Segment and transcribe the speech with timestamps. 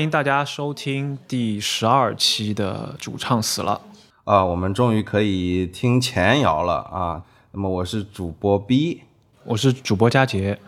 [0.00, 3.78] 欢迎大家收听第十二期的主唱死了
[4.24, 4.42] 啊！
[4.42, 7.22] 我们终于可以听前摇了啊！
[7.52, 9.02] 那么我是主播 B，
[9.44, 10.58] 我是主播佳杰。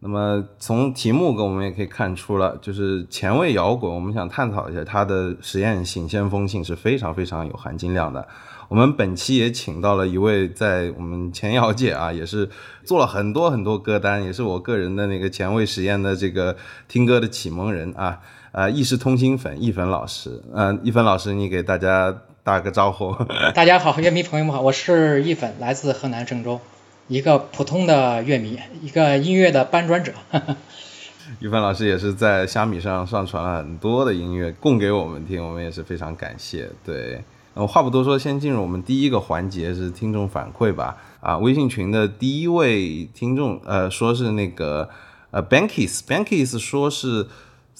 [0.00, 8.26] 那么从题目跟我们也可以看出了，就是前卫摇滚，我们想探讨一下它的实验性、先锋性是非常非常有含金量的。
[8.66, 12.50] 我们本期也请到了一位在我们前摇界啊，也是
[12.82, 16.56] 做了很多很多歌单，也是我个人的那个前卫实验的这个
[16.88, 18.18] 听歌的启蒙人啊，
[18.52, 23.14] 呃，意式通心粉一粉老师，嗯，易粉老师，你给大家打个招呼。
[23.54, 26.60] 大家好，乐迷朋友们好，我是一粉，来自河南郑州。
[27.06, 30.12] 一个普通的乐迷，一个音乐的搬砖者。
[31.38, 36.68] 于凡老师也是在虾米上上传了很多的音乐供给我们听，我们也是非常感谢。
[36.84, 37.22] 对，
[37.54, 40.96] 那话不多说，先进入我们第一个环节，是听众反馈吧。
[41.20, 44.88] 啊，微信群的第一位听众，呃，说是那个
[45.30, 47.28] 呃，Bankis，Bankis 说是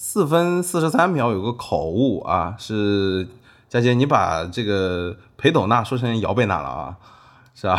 [0.02, 3.28] 四分四十三秒有个口误啊，是
[3.68, 6.96] 佳姐，你把这个裴斗娜说成姚贝娜了啊，
[7.54, 7.78] 是吧？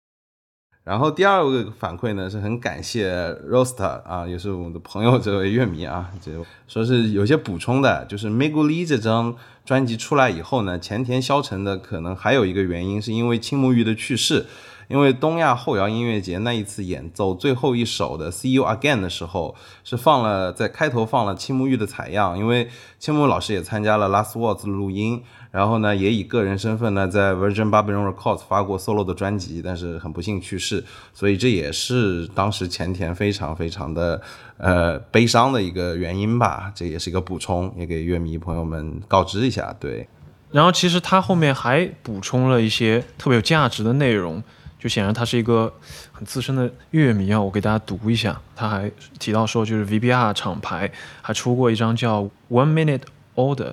[0.82, 3.12] 然后第二个反馈呢，是很感谢
[3.46, 6.32] Roaster 啊，也是我们的朋友这位乐迷啊，就
[6.66, 14.46] 说是有些补充的，就是 Meguli 这张专辑出来以后呢，前田消沉的可能还有一个原因，是因为青木玉的去世。
[14.88, 22.68] 因为东亚后摇音乐节那一次演奏最后一首的 See You Again 的时候，是放了在开头放了青木玉的采样，因为
[22.98, 34.20] 青木老师也参加了 Last Words 的录音，然后呢也以个人身份呢在 Virgin Babylon Records 发过 solo 的专辑，但是很不幸去世，所以这也是当时前田非常非常的
[34.58, 39.74] 呃悲伤的一个原因吧，这也是一个补充，也给乐迷朋友们告知一下。
[39.80, 40.06] 对，
[40.50, 44.42] 然后其实他后面还补充了一些特别有价值的内容。
[44.84, 45.72] 就显然他是一个
[46.12, 48.38] 很资深的乐迷啊，我给大家读一下。
[48.54, 53.00] 他还提到说，就是 VBR 厂牌还出过一张叫 One Minute
[53.34, 53.72] Order，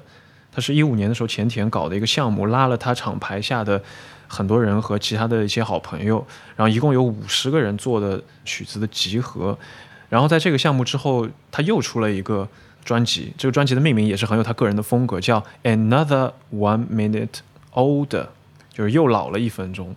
[0.53, 3.83] 他是一五年的时候前田搞的一个项目，拉了他厂牌下的
[4.29, 9.59] 很多人和其他的一些好朋友，然后一共有五十个人做的曲子的集合。
[10.07, 12.47] 然后在这个项目之后，他又出了一个
[12.85, 17.39] 专辑，这个专辑的命名也是很有他个人的风格，叫 Another One Minute
[17.73, 18.27] Older，
[18.73, 19.93] 就是又老了一分钟。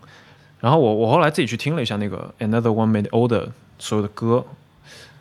[0.65, 3.49] 然后我我后来自己去听了一下那个 Another One Made Older
[3.79, 4.43] 所有的歌，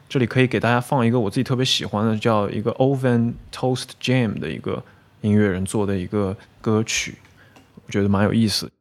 [0.08, 4.82] 这里可以给大家放一个我自己特别喜欢的，叫一个 Oven Toast Jam 的一个
[5.20, 7.16] 音乐人做的一个歌曲，
[7.86, 8.72] 我觉得蛮有意思。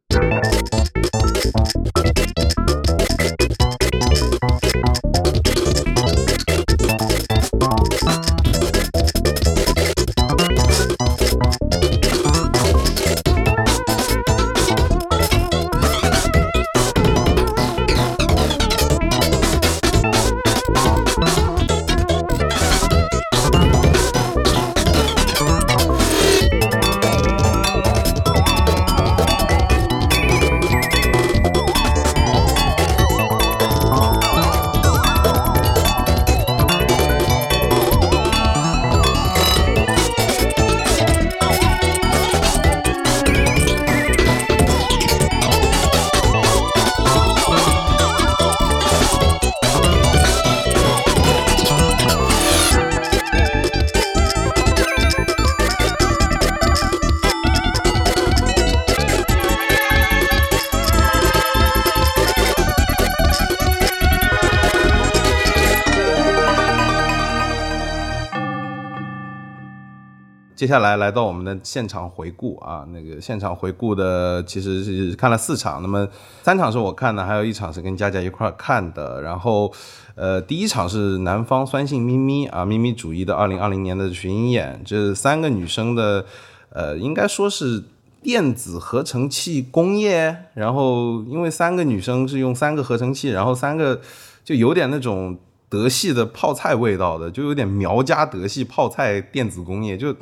[70.73, 76.09] 下来来到我们的现场回顾啊，那个现场回顾的其实是看了四场，那么
[76.43, 79.21] 三场是我看的，还有一场是跟佳佳一块儿看的。
[79.21, 79.71] 然后，
[80.15, 86.25] 呃，第一场是南方酸性咪咪啊，咪咪主义的二零二零年的巡演，这三个女生的，
[86.71, 87.85] 呃，应该说是
[88.23, 90.35] 电子合成器工业。
[90.55, 94.01] 然后，因为三个女生是用三个合成器，然后三个
[94.43, 95.37] 就有点那种
[95.69, 100.17] 德系的泡菜味道的，就有点苗家德系泡菜电子工业就。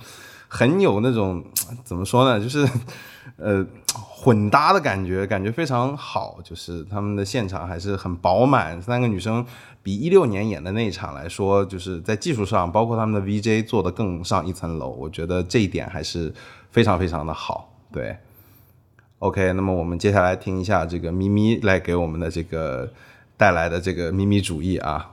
[0.52, 1.44] 很有那种
[1.84, 2.68] 怎么说呢，就是
[3.36, 3.64] 呃
[3.94, 6.40] 混搭的感觉，感觉非常好。
[6.42, 9.46] 就是他们的现场还是很饱满，三个女生
[9.80, 14.88] 比一六年演的那一场来说，就是在技术上，包括他们的 VJ 做的更上一层楼。
[14.90, 16.34] 我觉得这一点还是
[16.72, 17.72] 非常非常的好。
[17.92, 18.16] 对
[19.20, 22.92] ，OK，那么我们接下来听一下这个咪咪来给我们的这个
[23.36, 25.10] 带来的这个咪咪主义啊。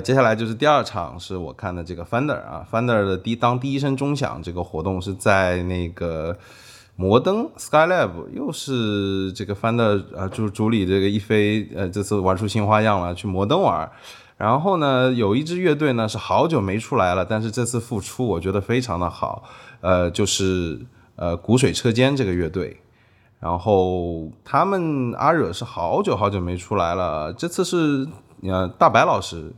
[0.00, 6.36] 接下来就是第二场是我看的这个 Fender 啊，Fender 的第当第一声钟响这个活动是在那个
[6.96, 13.90] 摩登 Skylab，又是这个 Fender 呃主主理这个一飞呃这次玩出新花样了，去摩登玩。
[14.36, 19.44] 然后呢，有一支乐队呢是好久没出来了，但是这次复出，我觉得非常的好。
[19.80, 20.80] 呃，就是
[21.14, 22.76] 呃骨水车间这个乐队，
[23.38, 28.06] 然后他们阿惹是好久好久没出来了，这次是
[28.42, 29.52] 呃大白老师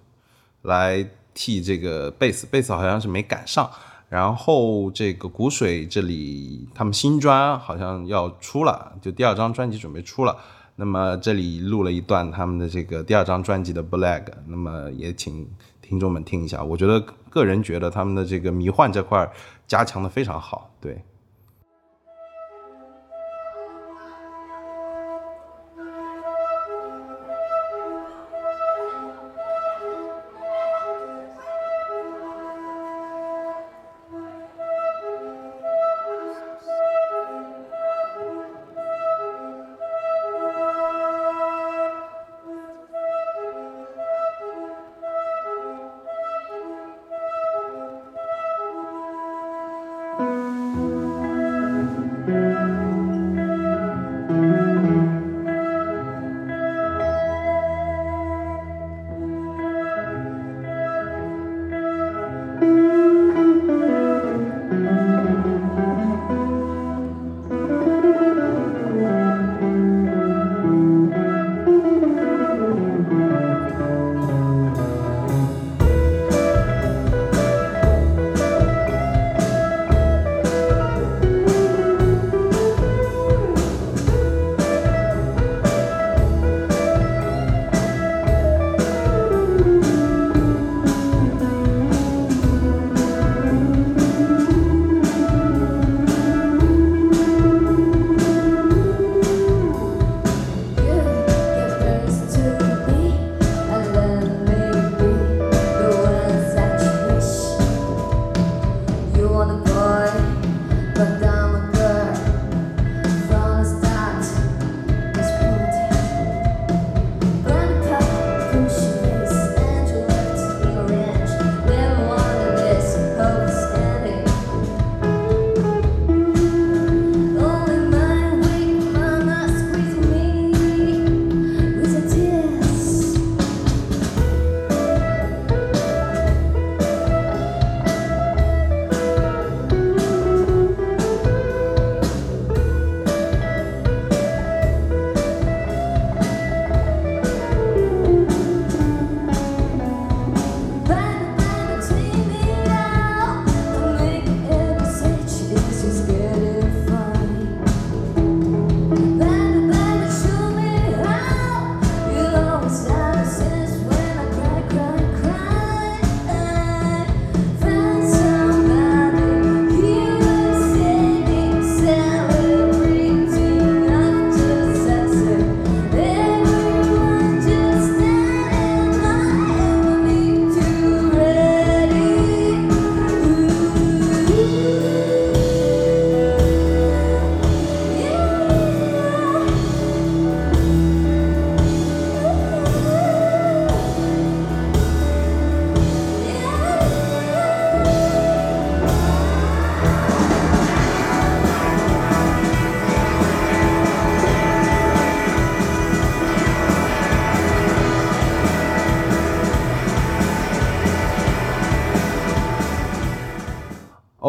[0.66, 3.70] 来替这个贝斯，贝斯好像是没赶上。
[4.08, 10.36] 然后这个骨水这里他们新专好像要出了，就第二张专辑准备出了。
[10.76, 15.48] 那么这里录了一段他们的这个第二张专辑的 Black，那么也请
[15.82, 16.62] 听众们听一下。
[16.62, 19.28] 我觉得个人觉得他们的这个迷幻这块
[19.66, 21.02] 加强的非常好，对。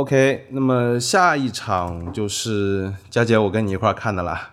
[0.07, 4.51] OK，那么下一场就是佳姐，我跟你一块看的啦。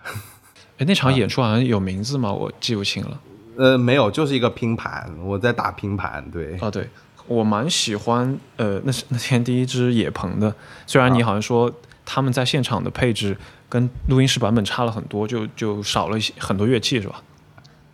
[0.77, 2.29] 哎，那场演出好像有名字吗？
[2.29, 3.17] 我记不清了。
[3.55, 6.29] 呃，没有，就是一个拼盘，我在打拼盘。
[6.29, 6.89] 对，哦，对，
[7.25, 8.37] 我蛮喜欢。
[8.57, 10.53] 呃，那是那天第一支野棚的，
[10.85, 11.71] 虽然你好像说
[12.03, 13.37] 他们在现场的配置
[13.69, 17.23] 跟录音室版本差了很多，就就少了一些很多乐器，是吧？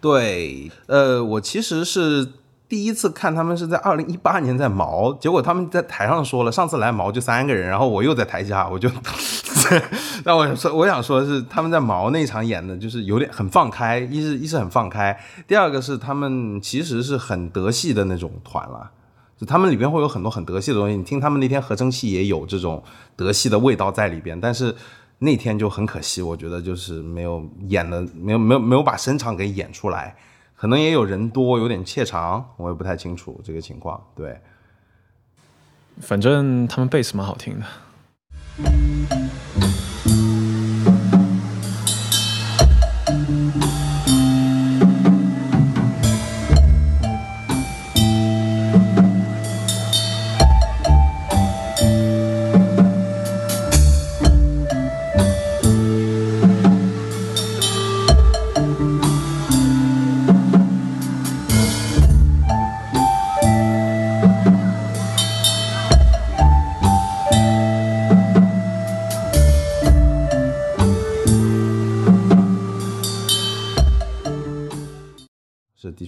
[0.01, 2.27] 对，呃，我其实是。
[2.71, 8.89] 第一次看他们是在二零一八年在毛，结果他们在台上说了，上次来毛就三个人，然后我又在台下，我就，
[10.23, 18.89] 那我说我想说的是他们在毛那场演的就是有点很放开，一是一是很放开，第二个是他们其实是很德系的那种团了，
[19.37, 22.81] 就他们里边会有很多很德系的东西，你听他们那天合成器也有这种
[23.17, 24.73] 德系的味道在里边，但是
[25.19, 30.15] 那天就很可惜，我觉得就是没有演的没有没有没有把声场给演出来。
[30.61, 33.99] 可能也有人多，有点怯场，我也不太清楚这个情况。
[34.15, 34.39] 对，
[35.99, 37.65] 反正他们贝斯蛮好听的。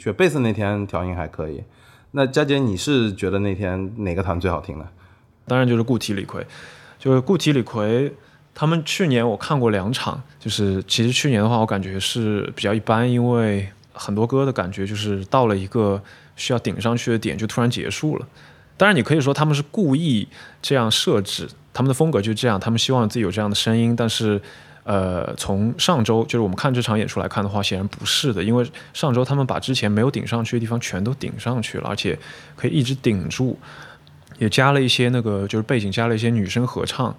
[0.03, 1.63] 确，贝斯那天调音还可以。
[2.12, 4.86] 那佳姐，你是觉得那天哪个团最好听呢？
[5.48, 6.45] 当然就是固体李逵，
[7.00, 8.12] 就是固体李逵，
[8.53, 16.01] 他们去年我看过两场，就是其实去年的话，我感觉是比较一般，因为很多歌的感觉就是到了一个
[16.36, 18.27] 需要顶上去的点，就突然结束了。
[18.75, 20.27] 当然，你可以说他们是故意
[20.62, 24.41] 这样设置，他们的风格就这样，他们希望自己有这样的声音，但是。
[24.84, 32.18] 呃，从上周就是我们看这场演出来看的话，显然不是的，因为上周他们把之前没有顶上去的地方全都顶上去了，而且
[32.56, 33.58] 可以一直顶住，
[34.38, 37.16] 也加了一些那个就是背景加了一些女生合唱，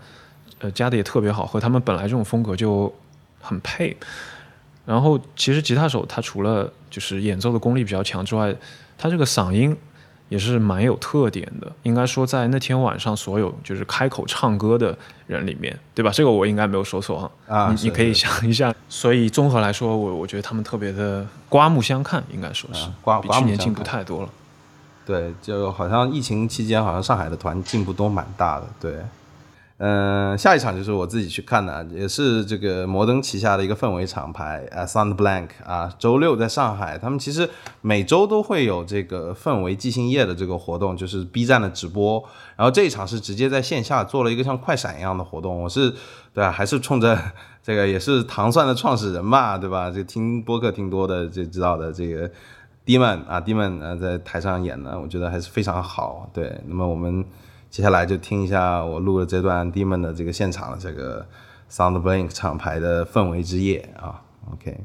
[0.59, 2.94] 呃，加的也特别好，和他们本来这种风格就
[3.40, 3.97] 很配。
[4.85, 8.54] 然后其实吉他手他除了就是演奏的功力比较强之外，
[8.99, 9.76] 他这个嗓音。
[10.28, 16.11] 也是蛮有特点的，应该说在那天晚上所有就是开口唱歌的人里面，对吧？
[16.12, 17.31] 这个我应该没有说错哈。
[17.47, 18.75] 啊，你你可以想一下。
[18.88, 24.28] 所以综合来说，我我觉得他们特别的刮目相看，应该说是刮比去年进步太多了。
[25.07, 28.66] 对，就好像疫情期间，好像上海的团进步都蛮大的。
[28.81, 28.95] 对。
[29.78, 37.50] 嗯，下一场就是我自己去看的，也是这个摩登旗下的一个氛围厂牌啊，Sound Blank 啊，周六在上海，他们其实
[37.81, 45.93] 每周都会有这个氛围即兴夜的这个活动，就是 B 站的直播，然后这一场是直接在线下做了一个像快闪一样的活动，我是
[46.33, 47.19] 对啊，还是冲着
[47.61, 49.90] 这个也是糖蒜的创始人嘛，对吧？
[49.90, 52.31] 这听播客听多的就知道的这个
[52.87, 57.25] Demon 啊，Demon 啊在台上演的，我觉得还是非常好，对，那么我们。
[57.75, 61.26] 接下来就听一下我录的这段 Demon 的这个现场的这个
[61.69, 64.78] Sound Blank 厂牌的氛围之夜啊，OK。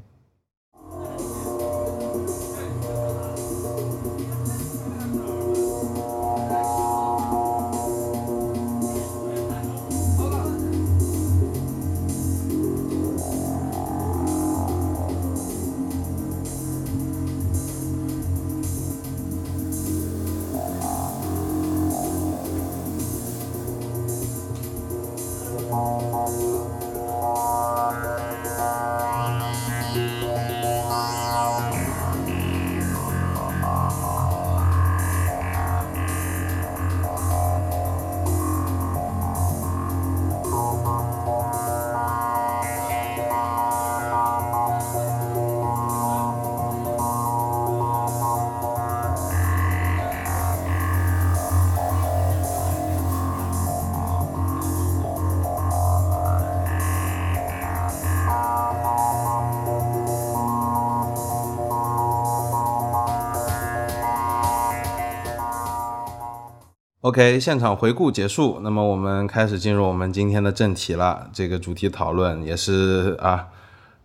[67.20, 71.30] OK，现场回顾结束，那么我们开始进入我们今天的正题了。
[71.34, 73.46] 这个主题讨论也是啊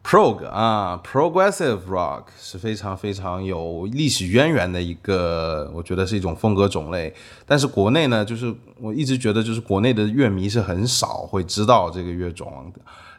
[0.03, 7.15] ，prog 啊，progressive rock 是非常非常有历史渊源的一个，我觉得是一种风格种类。
[7.47, 12.73] 但是国内呢，就是我一直觉得，就是国内的乐迷是很少会知道这个乐种。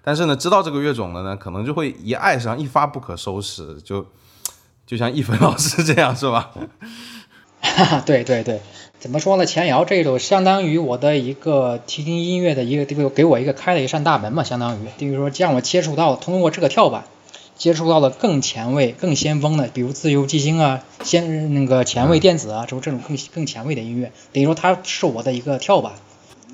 [0.04, 4.06] 但是呢，知道这个乐种的呢，可能就会一爱上，一发不可收拾，就
[4.86, 6.52] 就像一芬老师这样，是吧？
[7.62, 8.60] 哈哈，对对对。
[9.06, 9.46] 怎么说呢？
[9.46, 17.04] 前摇这种相当于我的一个听音乐的一个，给我一个开了一扇大门嘛，相当于，等于说让我接触到通过这个跳板，
[17.56, 25.94] 接触到了更前卫、更先锋的，比如自由即兴啊，先那个前卫电子啊，这种这种更更前卫的音乐，等于说它是我的一个跳板，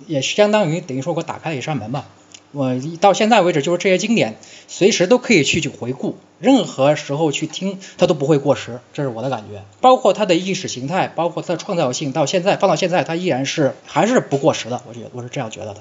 [0.07, 2.09] 也相当于等于说我打开了一扇门吧。
[2.51, 9.63] 我到现在为止，就是这些经典，随时都可以去去回顾，任何时候去听，它都不会过时，这是我的感觉。
[9.79, 14.81] 包括它的意识形态，包括它的创造性，到现在放到现在，它依然是还是不过时的。
[14.87, 15.79] 我觉得我是这样觉得的。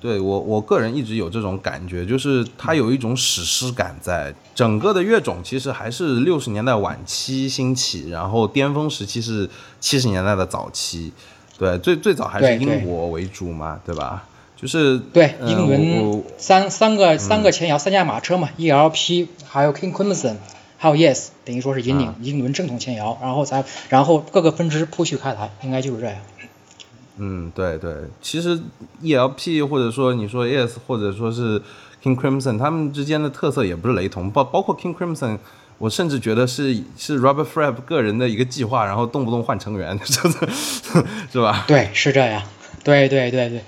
[0.00, 4.34] 对我我个人一直有这种感觉，就是它有一种史诗感在。
[4.54, 11.12] 整个的乐种其实还是六十年代晚期兴起，然后巅峰时期是七十年代的早期。
[11.58, 14.24] 对，最最早还是英国为主嘛，对吧？
[14.62, 20.36] 就是对英伦三三个三个前摇三驾马车嘛，E L P 还有 King Crimson，
[20.78, 26.16] 还有 Yes，等于说是引领英伦正统前摇，然后咱然后各个分支铺叙开来，应该就是这样。
[27.16, 28.60] 嗯，对对，其实
[29.02, 31.60] ELP 或者说你说 Yes 或者说是
[32.00, 35.38] King Crimson，他们之间的特色也不是雷同，包包括 King Crimson，
[35.78, 39.98] 我甚至觉得是是 Robert Fripp 个人的一个计划，然后动不动换成员，
[41.32, 41.64] 是吧？
[41.66, 42.44] 对，是这样。
[42.84, 43.60] 对对对对。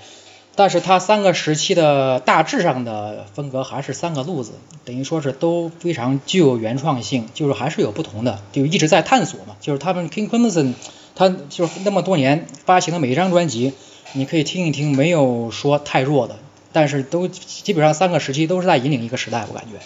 [0.57, 4.53] 但是他三个时期的大致上的风格还是三个路子，
[4.85, 9.57] 等于说是都非常具有原创性，就是还是有不同的，就一直在探索嘛。
[9.59, 10.73] 就是他们 King Crimson，
[11.13, 13.73] 他就那么多年发行的每一张专辑，
[14.13, 16.37] 你可以听一听，没有说太弱的，
[16.71, 19.79] 但是都基本上三个时期都是在引领一个时代，我感觉。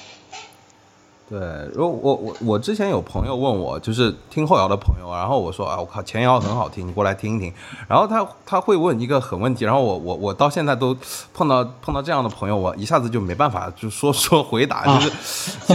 [1.30, 1.40] 对，
[1.76, 7.54] 如果我我我之前有朋友问我，就是听后摇的朋友，然后我说啊，我靠，前摇很好听，你过来听一听。
[7.88, 10.98] 然后他他会问一个很问题，然后我我我到现在都
[11.32, 15.12] 碰到碰到这样的朋友，我一下子就没办法就说说回答，就是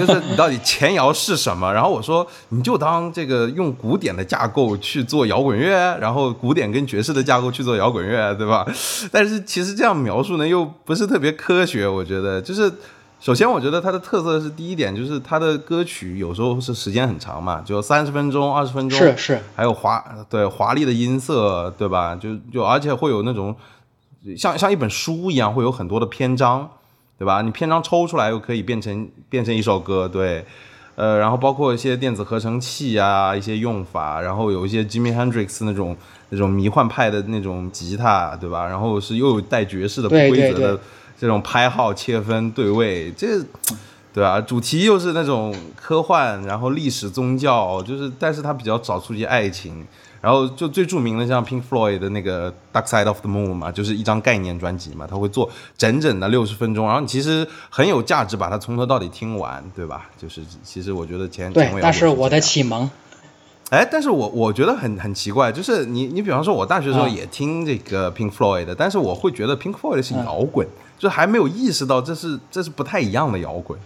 [0.01, 1.73] 就是你到底前摇是什么？
[1.73, 8.67] 然后我说你就当这个用古典的架构去做摇滚乐，然后古典跟爵士的架构去做摇滚乐，对吧？
[9.12, 12.73] 但是其实这样描述呢，又不是特别科学，我觉得就是。
[13.25, 22.15] 首先，我觉得它的特色是第一点，就是它的歌曲有时候是时间很长嘛，就三十分钟、二十分钟，是是，还有华对华丽的音色，对吧？
[22.15, 23.57] 就就而且会有那种
[24.37, 26.69] 像像一本书一样，会有很多的篇章，
[27.19, 27.41] 对吧？
[27.41, 30.45] 你篇章抽出来又可以变成变成一首歌，对，
[30.95, 35.97] 呃，然后包括一些电子合成器啊，一些用法，然后有一些 Jimmy Hendrix 那种
[36.29, 38.67] 那种迷幻派的那种吉他，对吧？
[38.67, 40.81] 然后是又有带爵士的不规则的。
[41.25, 43.43] 这种拍号切分对位，这，
[44.13, 44.39] 对吧？
[44.43, 49.87] 主题又是那种科幻，然后历史宗教，就是，但是它比较少触及爱情。
[50.21, 60.11] 然后就最著名的像 Pink Floyd 的那个 Dark Side of the Moon 嘛，就是一张概念专辑嘛，他会做整整的六十分钟，然后你其实很有价值把它从头到底听完，对吧？
[60.21, 62.91] 就是其实我觉得前对，那是我的启蒙。
[63.75, 70.67] 哎，但是我我觉得很很奇怪，就是你你比方说，我大学时候也听这个 Pink Floyd 的，但是我会觉得 Pink Floyd 是摇滚。
[70.97, 73.79] 就还没有意识到这是这是不太一样的摇滚，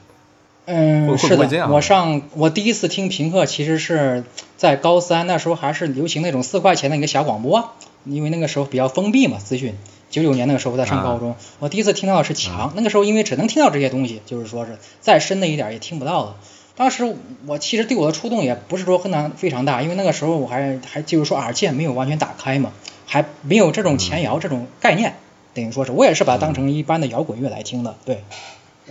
[0.66, 1.66] 嗯，是的。
[1.68, 4.22] 我上我第一次听平克，其实是
[4.56, 7.70] 在高三，那时候还是流行那种四块钱的一个小广播，
[8.04, 9.74] 因为那个时候比较封闭嘛，资讯。
[10.10, 16.36] 九九年那个时候在上高中，我第一次听到的是墙，那个时候因为只能听到这些东西，就是说是再深的一点也听不到了。
[16.78, 22.72] 当时我其实对我的触动也不是说很难非常大，因为那个时候我还还就是说耳键没有完全打开嘛，
[23.04, 25.16] 还没有这种前摇这种概念。
[25.54, 28.22] 等于说是我也是把它当成一般的摇滚乐来听的，对。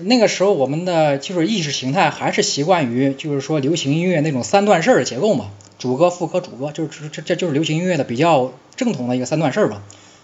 [0.01, 9.81] 那个时候我们的就是意识形态还是习惯于就是说流行音乐那种三段式的结构嘛，主歌副歌主歌，就是这这就是流行音乐的比较正统的一个三段式吧。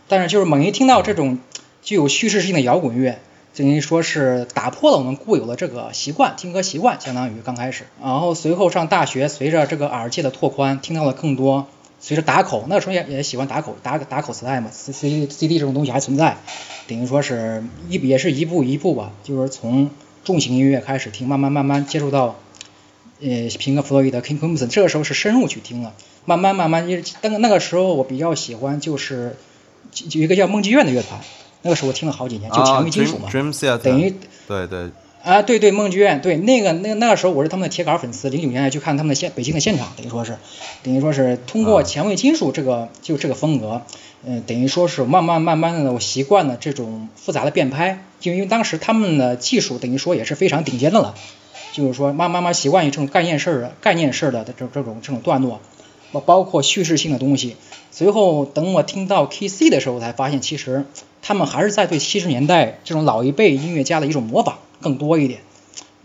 [0.09, 1.39] 但是就是猛一听到这种
[1.81, 3.19] 具有叙事性的摇滚乐，
[3.55, 7.85] 等于说是打破了我们固有的这个习惯听歌习惯，相当于刚开始。
[8.01, 11.67] 然后随后上大学，随着这个耳界的拓宽，听到了更多。
[11.99, 16.35] 随着打口，那时候也也喜欢打口打打口磁带嘛，C C C D 这种东西还存在，
[16.85, 19.89] 等于说是一也是一步一步吧，就是从
[20.25, 22.35] 重型音乐开始听，慢慢慢慢接触到
[23.21, 25.93] 呃平克·弗洛伊德、King Crimson，这个时候是深入去听了，
[26.25, 29.37] 慢慢慢慢，因为那个那个时候我比较喜欢就是
[30.11, 31.21] 有一个叫梦剧院的乐团，
[31.63, 33.29] 那个时候我听了好几年，就前卫金属嘛，
[33.81, 34.13] 等于
[34.47, 34.91] 对对。
[35.23, 40.35] 啊，对对，梦剧院，对那个那那个时候我是他们的铁杆粉丝，零九年来去看他们的现北京的现场，等于说是，
[40.83, 43.83] 等于说是通过前卫金属这个就这个风格，
[44.25, 51.15] 嗯，等于说是慢慢慢慢的我习惯了这种复杂的变拍，就因为当时他们的技术等于说也是非常顶尖的了，
[51.71, 55.61] 就是说慢慢慢习惯于这种概念式的概念式的这这种这种段落，
[56.11, 57.55] 包包括叙事性的东西。
[57.95, 59.69] 随后等我听到 K.C.
[59.69, 60.83] 的时候，才发现其实
[61.21, 64.57] 他们还是在对七十年代这种老一辈音乐家的一种模仿。
[64.81, 65.41] 更多一点，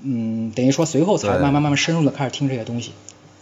[0.02, 2.92] 嗯，等于说随后才慢慢慢慢深入的开始听这些东西，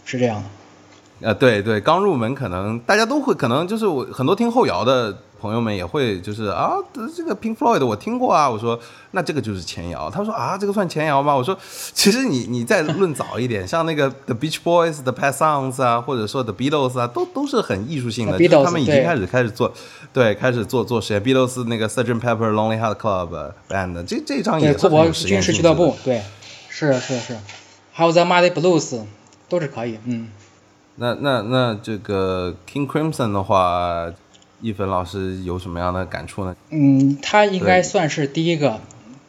[0.05, 1.27] 是这样的。
[1.27, 6.73] 呃，对对，刚入门可能大家都会，可能就是我很多听后摇的朋友们也会，就是啊，
[7.15, 8.79] 这个 Pink Floyd 我听过啊，我说
[9.11, 11.35] 那这个就是前摇，他说啊，这个算前摇吗？
[11.35, 11.57] 我说
[11.93, 19.71] 其实你你再论早一点， 像那个 The Beach Boys、The Pet Sounds 啊，或者说 The Beatles 啊，都都是很艺术性的，他们已经开始开始做，
[20.11, 21.23] 对，开始做做实验。
[21.23, 26.21] Beatles 那个 s e r g e n t Pepper Lonely Heart Club Band 这这张也是有实验俱乐部，对，
[26.69, 27.37] 是是是，
[27.91, 29.01] 还有 The Muddy Blues
[29.49, 30.29] 都是可以，嗯。
[30.99, 34.11] 那那那这个 King Crimson 的话，
[34.61, 36.55] 一芬老师有什么样的感触呢？
[36.69, 38.81] 嗯，他应该算是第一个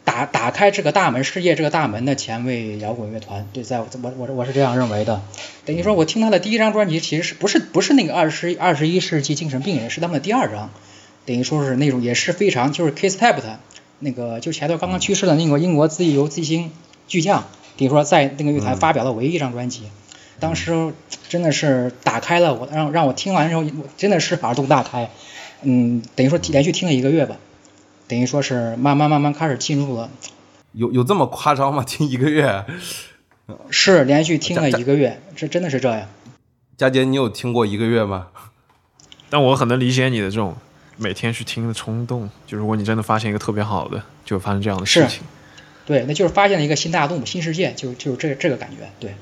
[0.05, 3.47] 打打开这个大门世界这个大门的前卫摇滚乐团。
[3.53, 3.87] 对，在我
[4.17, 5.21] 我我是这样认为的。
[5.67, 10.71] 等于说我听他的第一张专辑，其实是不是不是那个二十二十一世纪精神病人，是他们的第二张。
[11.27, 13.61] 等于说是那种也是非常就是 Kiss t a p 的
[13.99, 16.71] 那个就前头刚刚去世的那个英国自由巨星
[17.07, 17.45] 巨匠。
[17.77, 19.83] 等于说在那个乐团发表的唯一一张专辑，
[20.41, 20.93] 当时
[21.29, 25.11] 真的是打开了我让让我听完之后，我真的是耳洞大开，
[25.63, 27.37] 嗯，等于说连续听了一个月吧，
[28.07, 30.11] 等于说是慢慢慢慢开始进入了，
[30.73, 31.83] 有有这么夸张吗？
[31.87, 32.65] 听一个月？
[33.71, 36.07] 是连续听了一个月，这真的是这样。
[36.77, 38.29] 佳杰，你有听过一个月吗？
[39.31, 40.55] 但我很能理解你的这种
[40.97, 45.23] 每天去听的冲动，就如果你真的发现一个特别好的，就会发生这样的事情。
[45.87, 48.89] 对，那就是发现了一个新大陆、新世界，就就是这这个感觉。
[49.01, 49.15] 对，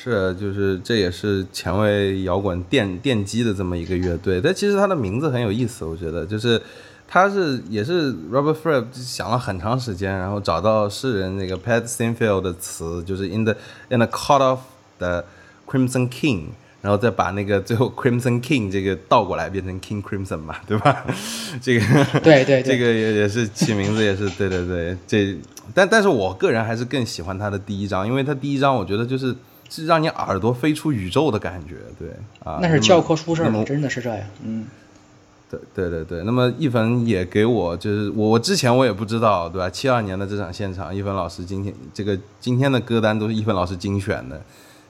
[0.00, 4.40] 是，就是这也是前卫摇滚奠奠基的这么一个乐队。
[4.40, 6.62] 但其实它的名字很有意思，我觉得就是
[7.08, 13.56] 它是也是 Robert Fripp 想了很长时间，然后找到诗人那个 Pat Sinfield 的词，就是 In the
[13.88, 14.60] In the Court of
[14.98, 15.24] the
[15.66, 16.50] Crimson King。
[16.80, 21.04] 然后再把那个最后 Crimson King 这个倒过来变成 King Crimson 嘛，对吧？
[21.60, 24.96] 这个对对， 这个也也是起名字也是对对对。
[25.04, 25.36] 这
[25.74, 29.34] 但但是我个人还是更喜欢他的第一章，因为他第一章我觉得就是
[29.68, 32.08] 是让你耳朵飞出宇宙的感觉，对
[32.44, 32.58] 啊。
[32.60, 34.66] 那是教科书式的，真的是这样，嗯。
[35.50, 39.70] 对对对对，那么一凡也给我就是我我之前我也不知道，对吧？
[39.70, 44.42] 七二年的这场现场，一凡老师今天这个今天的歌单都是一凡老师精选的，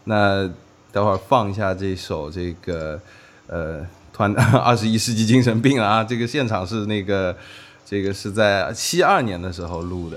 [0.04, 0.50] 那。
[0.90, 2.98] 待会儿放一下这首这个
[3.46, 4.32] 呃团
[4.64, 7.36] 二十一世纪精神病啊，这个现场是那个
[7.84, 10.16] 这个是在七二年的时候录的。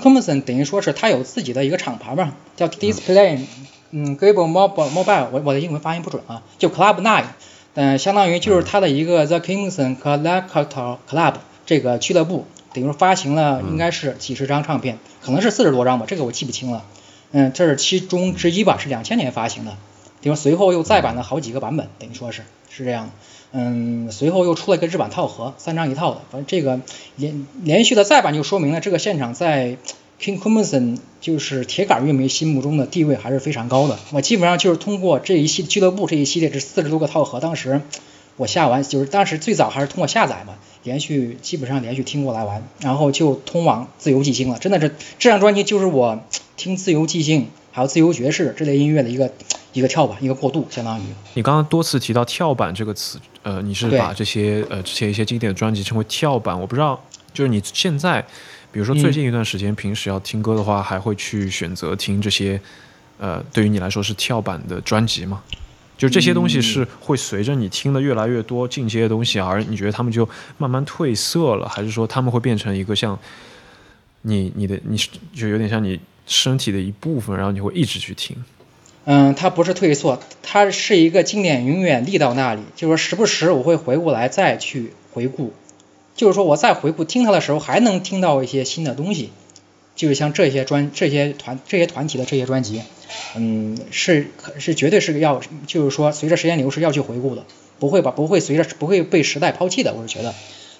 [0.00, 3.40] Crimson 等于说是他有自己的一个厂牌嘛，叫 Display，
[3.90, 7.24] 嗯，Gable Mobile Mobile，我我的英文发音不准啊，就 Club Nine，
[7.74, 16.84] 嗯，相当于就是他的一个 The Crimson Collector Club 这个俱乐部，等于说发行了应该是几十张唱片，可能是四十多张吧，这个我记不清了，
[17.32, 19.76] 嗯，这是其中之一吧，是两千年发行的，
[20.20, 23.10] 比如随后又再版了好几个版本，等于说是是这样。
[23.52, 26.20] 嗯，随后又出了一个日版套盒，三张一套的。
[26.30, 26.80] 反正这个
[27.16, 29.78] 连连续的再版就说明了这个现场在
[30.20, 33.98] King Crimson 就是铁杆乐迷心目中的地位还是非常高的。
[34.12, 37.80] 我基本上就是通过这一系俱乐部这一系列这四十多个套盒，当时
[38.36, 44.58] 我下完就是当时最早还是通过下载嘛，连续基本上连续听过来完，然后就通往自由寂静了。
[44.58, 46.22] 真的是这张专辑就是我
[46.56, 49.32] 听自由寂静还有自由爵士这类音乐的一个。
[49.72, 51.02] 一个跳板，一个过渡，相当于。
[51.34, 56.56] 你刚刚多次提到“跳板”这个词，呃，你是把这些呃之前一些经典的专辑称为“跳板”？
[56.58, 56.98] 我不知道，
[57.34, 58.22] 就是你现在，
[58.72, 62.58] 比如说最近一段时间，平时要听歌的话，还会去选择听这些，
[63.18, 65.42] 呃，对于你来说是跳板的专辑吗？
[65.98, 70.28] 就这些东西是会随着你听的越来越多进阶的东西，而你觉得他们就
[70.58, 73.18] 慢慢褪色了，还是说他们会变成一个像
[74.22, 74.96] 你你的你
[75.34, 78.36] 就有点像你身体的一部分，然后你会一直去听？
[79.04, 82.62] 嗯，它不是退缩，它是一个经典，永远立到那里。
[82.74, 85.54] 就是说，时不时我会回过来再去回顾，
[86.16, 89.30] 就是说我再回顾听它的时候，还能听到一些新的东西。
[89.96, 92.82] 就是像这些专、这些团、这些团体的这些专辑，
[93.34, 94.28] 嗯，是
[94.58, 97.44] 是绝对是要，就是说随着时间流逝要去回顾的，
[97.80, 98.12] 不会吧？
[98.12, 99.94] 不会随着不会被时代抛弃的。
[99.94, 100.34] 我是觉得，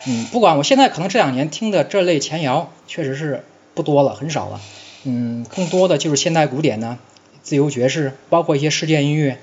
[0.07, 3.43] 嗯，不管我现在可能这两年听的这类前摇确实是
[3.75, 4.61] 不多了，很少了，
[5.05, 6.99] 嗯，更多的就是现代古典呢。
[7.43, 9.39] 自由爵士，包括一些世界音乐，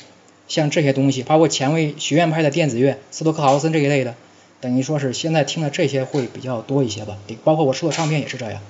[0.49, 4.13] 像这些东西，包括前卫学院派的电子乐，斯托克豪森这一类的，
[4.59, 7.17] 等于说是现在听的这些会比较多一些吧。
[7.45, 8.61] 包括我收的唱片也是这样。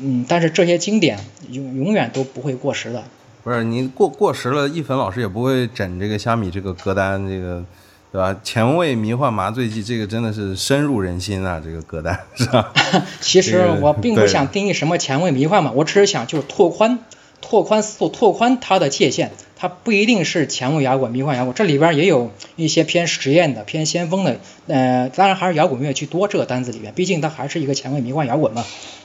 [0.00, 1.18] 嗯，但是这些经典
[1.50, 3.04] 永永远都不会过时的。
[3.42, 7.64] 不是你过过时了，一粉老师也不会整这个虾米这个歌单，这个
[8.10, 8.36] 对吧？
[8.42, 12.72] 前卫迷幻麻醉剂，这个真的是深入人心啊，这个歌单是吧？
[13.20, 17.00] 其实我并不想定义什么前卫迷幻嘛，我只是想就是拓宽。
[17.46, 19.30] 拓宽拓宽它的界限，
[19.64, 26.28] 它不一定是前卫摇滚、迷幻摇滚，这里边也有一些偏实验的、偏先锋的，呃，当然还是摇滚乐居多。
[26.28, 28.62] 这个单子里边，毕竟它还是一个前卫迷幻摇滚嘛，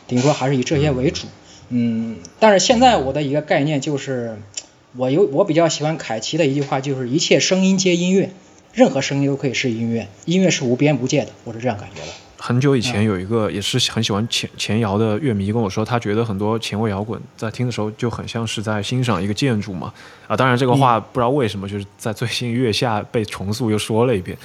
[0.09, 1.27] 等于说还是以这些为主。
[1.69, 4.37] 嗯，但是现在我的一个概念就是，
[4.97, 8.31] 我有我比较喜欢凯奇的一句话，就是一切声音皆音乐，
[8.73, 12.28] 任何声音都可以是音乐，音乐是无边无界的，我是这样感觉的。
[12.41, 19.93] 很久以前有一个也是很喜欢前前摇的乐迷跟我说，他觉得很多前卫摇滚在听的时候就很像是在欣赏一个建筑嘛。
[20.27, 24.37] 啊，当然这个话不知道为什么就是在最新月下被重塑又说了一遍，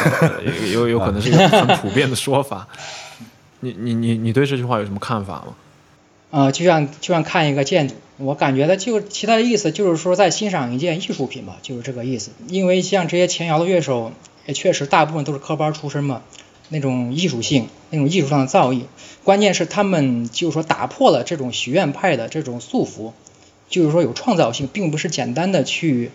[0.72, 2.66] 有有可能是一个很普遍的说法。
[3.60, 5.54] 你你你你对这句话有什么看法吗？
[6.30, 12.30] 呃，就像就像看一个建筑，我感觉的就其他的意思就是说在欣赏一件艺术品吧，就是这个意思。
[12.48, 14.12] 因为像这些前摇的乐手，
[14.46, 16.22] 也确实大部分都是科班出身嘛，
[16.72, 18.84] 那种艺术性、那种艺术上的造诣，
[19.22, 23.12] 关键是他们就是说打破了这种学院派的这种束缚，
[23.68, 26.10] 就是说有创造性，并不是简单的去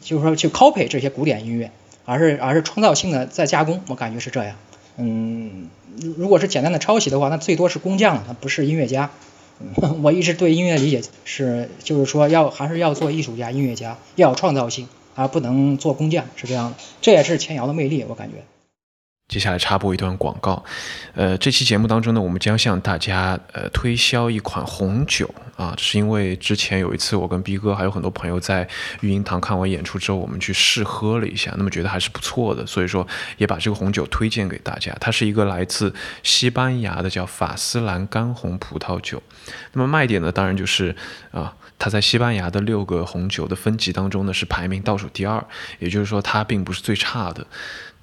[0.00, 1.72] 就是说去 copy 这些古典音乐，
[2.04, 4.56] 而是而是创造性的在加工，我感觉是这样。
[4.96, 5.68] 嗯，
[6.16, 9.10] 如果是简单的抄袭的话，那最多是工匠，他不是音乐家。
[10.02, 16.76] 我一直对音乐理解是，就是说要还是要做艺术家、音乐家，要有创造性，而不能做工匠，是这样的。
[17.00, 18.36] 这也是前摇的魅力，我感觉。
[19.28, 20.64] 接下来插播一段广告，
[21.12, 28.66] 呃，这期节目当中呢，我们将向大家呃推销一款红酒啊，是因为之前有一次我跟逼哥还有很多朋友在
[29.02, 34.96] 育婴堂看完演出之后，我们去试喝了一下，那么觉得还是不错的，所以说也把这个红酒推荐给大家。
[34.98, 39.22] 它是一个来自西班牙的叫法斯兰干红葡萄酒，
[39.74, 40.96] 那么卖点呢，当然就是
[41.32, 45.46] 啊，它在西班牙的六个红酒的分级当中呢是排名倒数第二，
[45.80, 47.46] 也就是说它并不是最差的。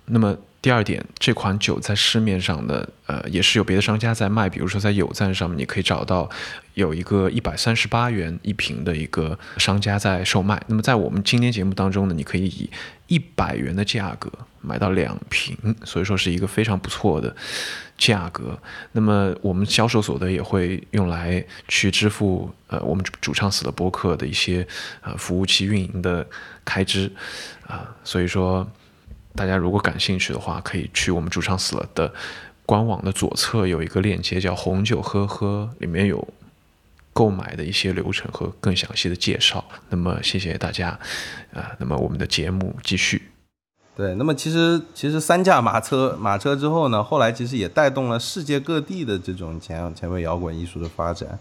[0.08, 6.28] 那么第二点，这款酒在市面上的，呃，也是有别的商家在卖，比如说在有赞上面，你可以找到
[6.74, 10.60] 有一个一百三十八元一瓶的一个商家在售卖。
[10.68, 12.70] 那么在我们今天节目当中呢，你可以以
[13.08, 17.36] 一百元的价格买到两瓶，所以说是一个非常不错的
[17.98, 18.60] 价格。
[18.94, 24.68] 那么我们销售所得也会用来去支付，呃，我们主唱死了播客的一些
[25.02, 26.28] 呃服务器运营的
[26.64, 27.12] 开支，
[27.68, 28.68] 啊，所以说。
[29.36, 32.14] 大家如果感兴趣的话，可以去我们主唱死了的
[32.66, 36.28] 官网的左侧有一个链接，叫“红酒喝喝”，里面有
[37.14, 39.64] 购买的一些流程和更详细的介绍。
[39.90, 40.98] 那么谢谢大家，
[41.54, 43.30] 啊，那么我们的节目继续。
[43.96, 51.38] 对，那么其实其实三驾马车马车之后呢，后来其实也带动了世界各地的这种前前卫摇滚艺术的发展。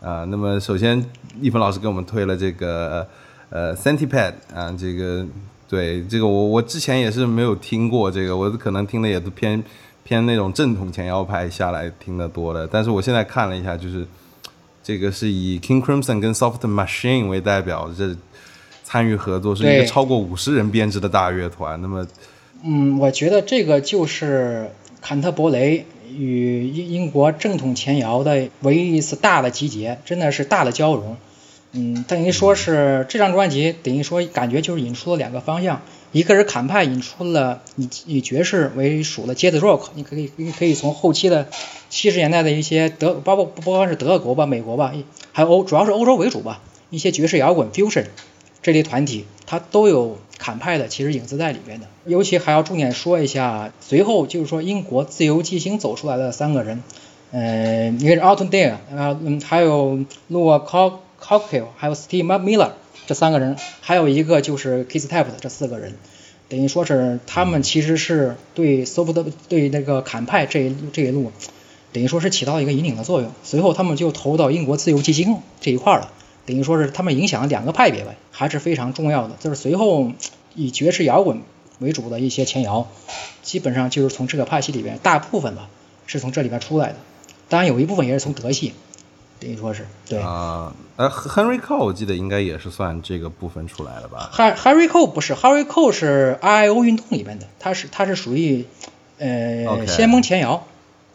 [0.00, 1.02] 啊，那么首先
[1.40, 3.08] 一峰老师给我们推了这个
[3.50, 5.24] 呃 Centipede 啊，这个。
[5.72, 9.64] 对这个我我之前也是没有听过这个，我可能听的也都偏
[10.04, 12.68] 偏那种正统前摇派下来听的多的。
[12.70, 14.06] 但是我现在看了一下，就是
[14.82, 18.14] 这个是以 King Crimson 跟 Soft Machine 为代表，这
[18.84, 21.80] 参与合作是一个超过五十人编制的大乐团。
[21.80, 22.06] 那么，
[22.62, 31.16] 嗯，我觉得这个就是坎特伯雷与英英国正统前摇的唯一一次大的集结，真的是大的交融。
[31.74, 35.80] 嗯，等于说是这张专辑，等于说感觉就是引出了两个方向，
[36.12, 41.48] 一个是坎派引出了以以爵士为属的 Jazz Rock，你可以你可以从后期的
[41.88, 44.92] 七十年代的一些德，包括不光是德国吧、美国吧，
[45.32, 48.04] 还有欧，主要是欧洲为主吧，一些爵士摇滚 Fusion
[48.60, 51.86] 这类团体，它都有坎派的其实影子在里边的。
[52.04, 56.82] 尤其还要重点说一下，随后就是说英国自由巨星走出来的三个人，
[57.30, 60.92] 嗯，一个是 Alton Dale，啊，嗯，还有 l o u Cock。
[61.22, 62.70] Cocktail，还有 Steve Miller
[63.06, 65.94] 这三个人，还有一个就是 Kiss Type 的这四个人，
[66.48, 71.30] 等于说是他们其实是对 Soft 对那个坎派这一这一路，
[71.92, 73.30] 等于说是起到一个引领的作用。
[73.42, 76.12] 随后他们就投到英国自由基金这一块了，
[76.44, 79.36] 等于说是他们影响了两个派别吧，还是非常重要的。
[79.40, 80.12] 就是随后
[80.54, 81.42] 以爵士摇滚
[81.78, 82.88] 为主的一些前摇，
[83.42, 85.68] 基本上就是从这个派系里边，大部分吧
[86.06, 86.96] 是从这里边出来的，
[87.48, 88.72] 当然有一部分也是从德系。
[89.42, 98.66] 等于说是对啊，呃，Henry Cole 我记得应该也是算这个部分出来的吧？Henry Cole 不是，Henry Cole 是 RIO 运动里面的，他是他是属于
[99.18, 100.64] 呃先锋前摇，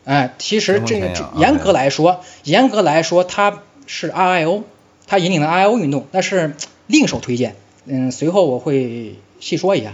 [0.04, 4.63] 哎，其实这个严格来说，严格来说他是 RIO，
[5.06, 9.94] 他引领了 RIO 运动，但是另手推荐，嗯，随后我会细说一下。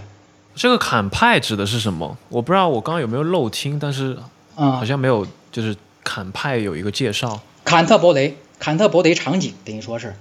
[0.56, 2.18] 这个坎派指的是什么？
[2.30, 4.18] 我不知道我刚刚有没有漏听，但是
[4.56, 7.38] 好像没有，就是坎派有一个介绍。
[7.74, 10.14] 坎特伯雷，坎特伯雷场景等于说是，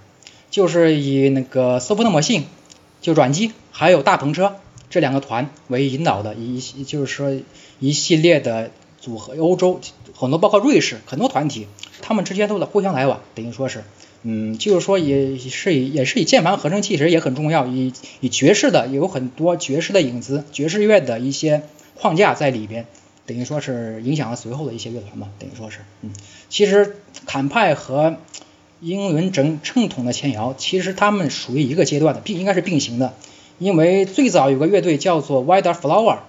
[0.49, 2.45] 就是以那个斯普特莫信，
[2.99, 4.55] 就软机，还有大篷车
[4.89, 7.31] 这两个团为引导的一，就是说
[7.79, 9.79] 一系列的组合，欧洲
[10.15, 11.67] 很多包括瑞士很多团体，
[12.01, 13.83] 他们之间都在互相来往，等于说是，
[14.23, 21.61] 嗯，就是说也是以也是以键盘合成器其实也很重要，以以爵士的有很多爵士的影子，爵士乐的一些
[21.93, 22.87] 框架在里边。
[23.25, 26.11] 等于说是影响了随后的一些乐团嘛，等于说是，嗯，
[26.49, 28.17] 其实坎派和
[28.81, 33.13] 英伦正正统的前摇，其实他们属于一个阶段的，并应该是并行的，
[33.59, 36.19] 因为最早有个乐队叫做 White Flower，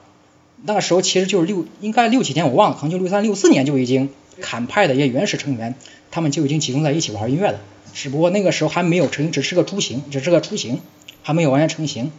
[0.63, 5.75] 那个时候其实就是六，应该六几年我忘了，可能就六三六四年就已经坎派的一些原始成员，
[6.11, 7.61] 他们就已经集中在一起玩音乐了。
[7.93, 10.81] 只不过那个时候还没有成，只是个雏形，只是个雏形，
[11.23, 12.11] 还没有完全成型。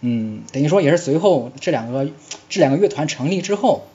[0.00, 2.08] 嗯，等于说也是随后这两个
[2.48, 3.86] 这两个乐团成立之后，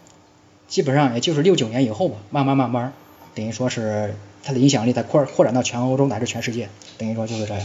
[0.73, 2.93] 基本上也就是六九年以后吧，慢慢慢慢，
[3.35, 7.63] 等于说是它的影响力在扩扩展到全欧洲乃至全世界，等于说就是这样。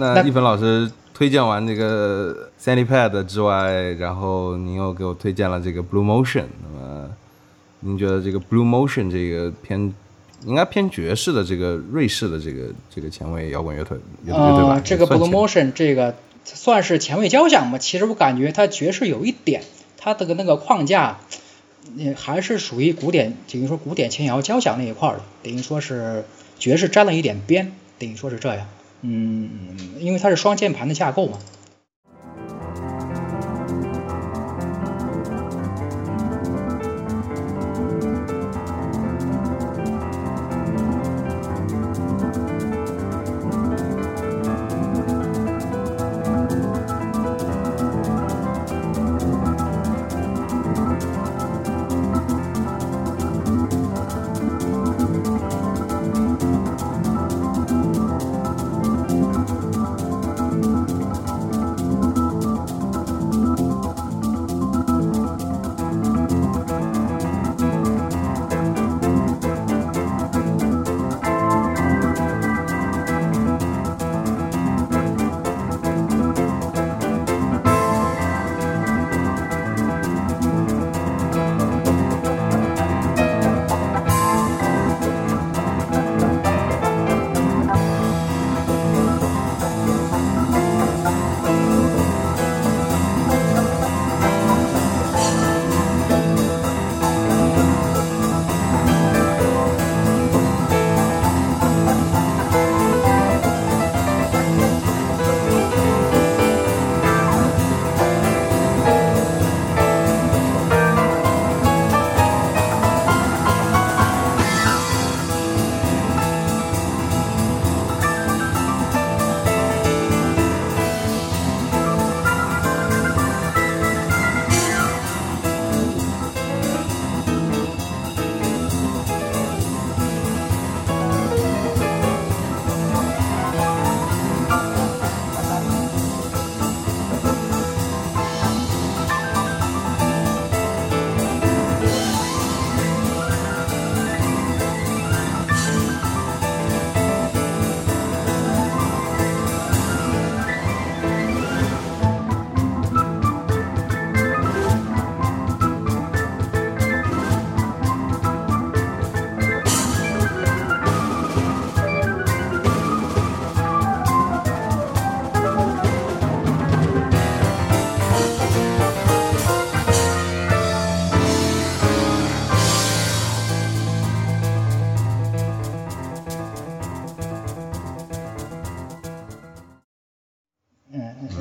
[0.00, 6.46] 那一芬老师推荐完这个 Sandy Pad 之外，然后您又给我推荐了这个 Blue Motion。
[6.60, 7.08] 那么
[7.78, 9.94] 您觉得这个 Blue Motion 这个偏
[10.44, 14.82] 应该偏爵士的这个瑞士的这个这个前卫摇滚乐队乐队吧？
[14.84, 17.78] 这个 Blue Motion 这个算是前卫交响吧？
[17.78, 19.62] 其实我感觉它爵士有一点，
[19.96, 21.20] 它的那个框架，
[21.96, 26.24] 嗯，还是属于古典，等于说古典前摇交响那一块的，等于说是
[26.58, 28.66] 爵士沾了一点边，等于说是这样。
[29.02, 31.38] 嗯，因为它是双键盘的架构嘛。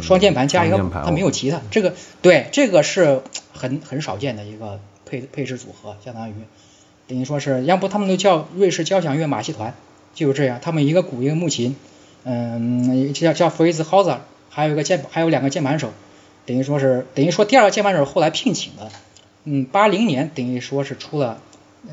[0.02, 3.22] 双键盘加一个，它没有吉他，这个对，这个是
[3.54, 6.34] 很很少见的一个配配置组合，相当于
[7.08, 9.74] 等于说是，要不他们都叫瑞士交响乐马戏团，
[10.14, 11.76] 就是这样，他们一个鼓一个木琴，
[12.24, 14.18] 嗯，叫叫 Fritz Hauser，
[14.50, 15.92] 还有一个键，还有两个键盘手，
[16.46, 18.92] 等于说是等于说第二个键盘手后来聘请的，
[19.46, 21.40] 嗯，八零年等于说是出了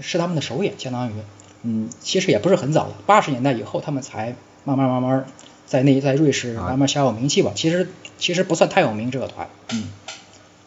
[0.01, 1.13] 是他们的首演，相当于，
[1.63, 4.35] 嗯，其实也不是很早了，八十年代以后他们才
[4.65, 5.27] 慢慢慢慢。
[5.67, 7.89] 在那在瑞士慢慢小有名气吧，其实
[8.19, 9.85] 其实不算太有名这个团，嗯。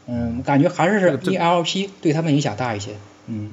[0.09, 2.91] 嗯，感觉还是是 ELP 对他们影响大一些，
[3.25, 3.51] 嗯，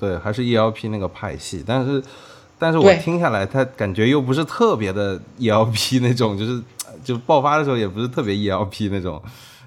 [0.00, 2.02] 对，还是 ELP 那个派系，但是
[2.58, 6.60] 但是我听下来，他感觉又不是特别的 ELP 那种，就是
[7.04, 9.22] 就爆发的时候也不是特别 ELP 那种，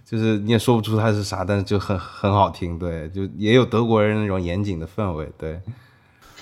[0.06, 5.58] 就是你也说不出它是啥，但是就很很好听，对，就也有德国人那种严谨的氛围，对。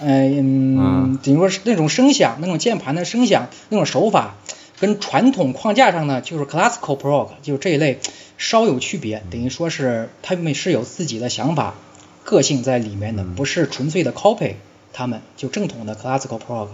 [0.02, 4.36] 嗯，等于说是那种声响，那种键盘的声响，那种手法，
[4.80, 7.99] 跟传统框架上呢，就是 classical prog，就是这一类
[8.38, 9.24] 稍有区别。
[9.30, 11.76] 等于说是他们是有自己的想法、
[12.24, 14.56] 个性在里面的，不是纯粹的 copy。
[14.93, 16.68] 他们就正统的 classical prog，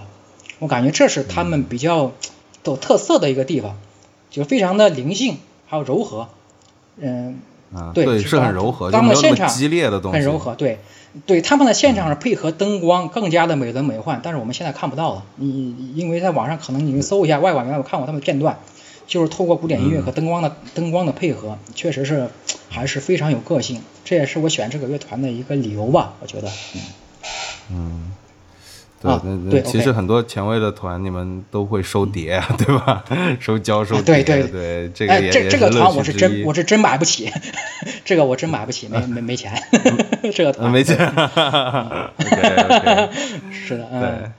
[0.58, 2.14] 我感觉这是他们比较
[2.64, 3.76] 有特色的一个地方，
[4.32, 6.28] 就是非常的灵性，还有柔和。
[6.98, 7.40] 嗯，
[7.94, 10.80] 对，是很柔和，他们现场激烈的东西，很柔和，对。
[11.26, 15.24] 对他们的现场是配合灯光更加的美轮美奂，但是我们现在看不到了。
[15.36, 18.60] 你因为在网上可能你搜一下外管，原来我看过他们的片段，
[19.08, 22.30] 就是透过古典音乐和灯光的灯光的配合，确实是
[22.70, 26.50] 还是非常有个性，这也是我选这个乐团的一个理由吧，我觉得。
[27.70, 28.12] 嗯，
[29.02, 33.04] 对，啊那那对其实很多前卫的团，你们都会收碟啊， 对吧？
[33.40, 34.48] 收胶收碟，对对。
[34.50, 37.32] 对，这个这这个乐团我是真我是真买不起，
[38.04, 39.52] 这个我真买不起，没没没钱，
[40.34, 42.16] 这个呃团没钱，OK
[42.70, 43.10] OK，
[43.52, 44.32] 是的，对嗯，，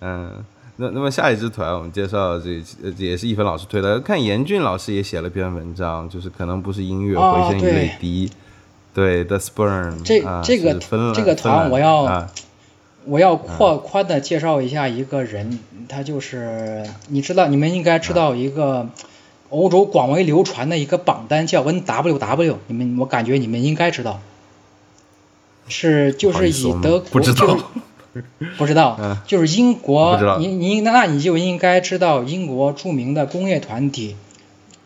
[0.00, 0.44] 嗯。
[0.82, 7.72] 那那么下一支团，我们介绍这呃也是一芬老师推的，看严俊老师也写了篇文章，就是可能不是音乐，哦回声与对。
[7.72, 8.30] 泪滴，
[8.94, 10.74] 对，The Sperm，这啊这个
[11.14, 12.26] 这个团我要啊
[13.04, 18.88] 我要扩宽的介绍一下一个人，他就是你知道，你们应该知道一个
[19.48, 24.20] 欧洲广为流传的一个榜单叫 NWW，你们我感觉你们应该知道，
[25.68, 27.46] 是就是以德国不知道。
[27.46, 28.24] 就是
[28.58, 34.16] 不知道 嗯，就是英国不知道，你你那你就应该知道英国著名的工业团体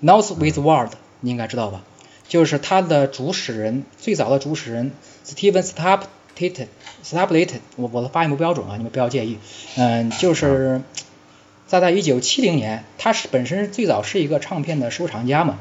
[0.03, 1.81] North with World，你应该知道吧？
[2.29, 4.93] 就是他的主使人，最早的主使人
[5.27, 6.67] Steven Stapleton
[7.05, 9.39] Stapleton，我我的发音不标准啊，你们不要介意。
[9.77, 10.81] 嗯，就是
[11.67, 15.59] 在在一九七零年，他是本身最早是一个唱片的收藏家嘛。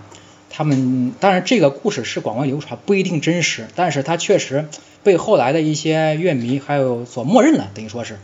[0.55, 4.67] 他们当然这个故事是广为流传，不一定真实，但是他确实
[5.03, 8.19] 被后来的一些乐迷还有所默认了，等于说是，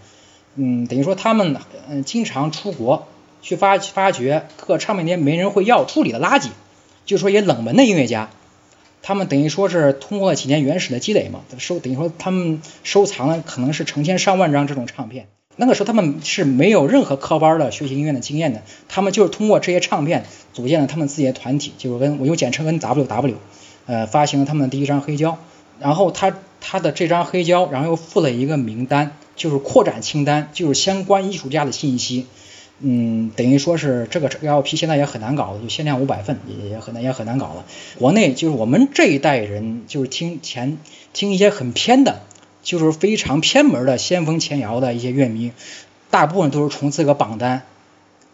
[0.55, 1.57] 嗯，等于说他们
[1.89, 3.07] 嗯经常出国
[3.41, 6.49] 去发发掘各唱片店没人会要处理的垃圾，
[7.05, 8.29] 就说一些冷门的音乐家，
[9.01, 15.27] 他们等于说是通过了几年原始的积累嘛，收等于说他们收藏了可能是成千上万张这种唱片。
[15.55, 23.35] 那个时候他们是没有任何科班的学习音乐的经验的，他们就是通过这些唱片组建了他们自己的团体，就是 N 我又简称 NWW，
[23.85, 25.37] 呃，发行了他们的第一张黑胶。
[25.79, 32.27] 然后他他的这张黑胶，然后又附了一个名单，就是扩展清单，就是相关艺术家的信息。
[32.81, 37.65] 嗯，等于说是这个 LP 现在也很难搞了，就限量五百份，也也很难也很难搞了。
[37.97, 40.77] 国内就是我们这一代人，就是听前
[41.11, 42.21] 听一些很偏的，
[42.63, 45.51] 就是非常偏门的先锋前摇的一些乐迷，
[46.09, 47.63] 大部分都是从这个榜单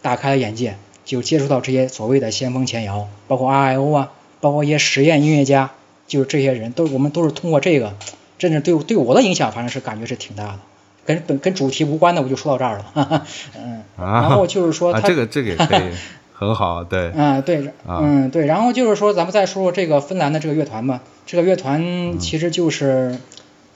[0.04, 0.76] 打开了眼界，
[1.06, 5.72] 就接触到这些所谓的先锋前摇，包括 RIO 啊，包括一些实验音乐家，
[6.08, 7.96] 就是这些人都我们都是通过这个，
[8.38, 10.60] 真的对对我的影响，反正是感觉是挺大的。
[11.06, 13.26] 跟本跟主题无关的，我就说到这儿了，哈哈，
[13.58, 15.92] 嗯，啊然后就是说啊，他这个这个也可以
[16.34, 21.02] 很好，对，嗯，对，啊嗯，对，然后就是说，咱们再说说这个芬兰的这个乐团吧。
[21.26, 23.18] 这个乐嗯团其实就是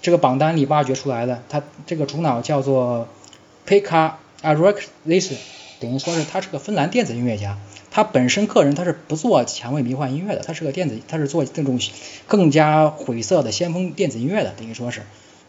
[0.02, 3.08] 这个榜单里挖掘出来的，它这个主脑叫做
[3.66, 4.12] Pekka
[4.42, 5.36] a r o k l i s
[5.80, 7.58] 等于说是他是个芬兰电子音乐家。
[7.92, 11.80] 他本身个人他是不做前卫迷幻音乐的，他是个电子，他是做这种
[12.28, 15.02] 更加晦涩的先锋电子音乐的，等于说是，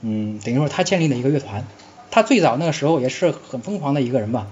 [0.02, 1.64] 嗯，等于说他建立了一个乐团。
[2.10, 4.48] 他最早那个时候也是很疯狂的一个人吧，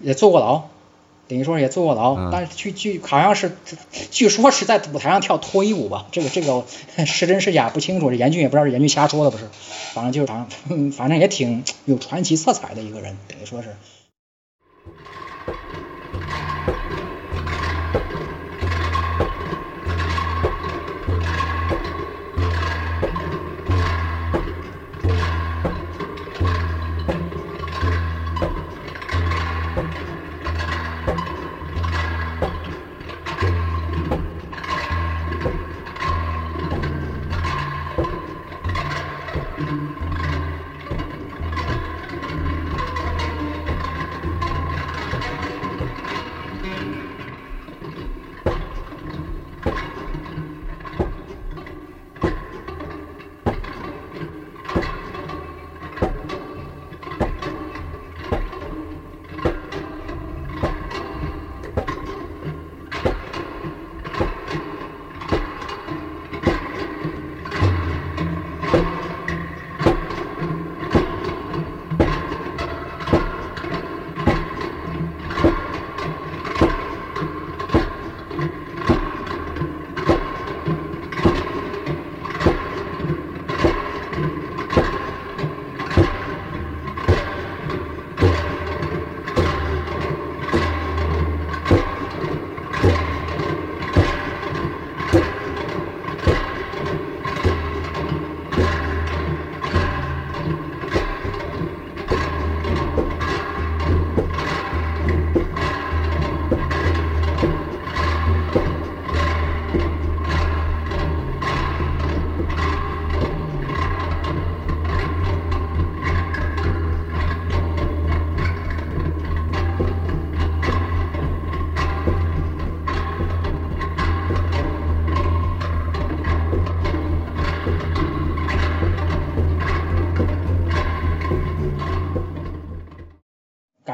[0.00, 0.64] 也坐过牢，
[1.28, 3.56] 等于说也坐过牢，嗯但是据据好像是，
[4.10, 6.64] 据说是在舞台上跳脱衣舞吧，这个这个
[7.06, 9.44] 是真是假不清楚，这严俊也不知道是严俊瞎说的不是，
[9.94, 13.68] 反正就是好像嗯反正也挺有传奇色彩的一个人，等于说是。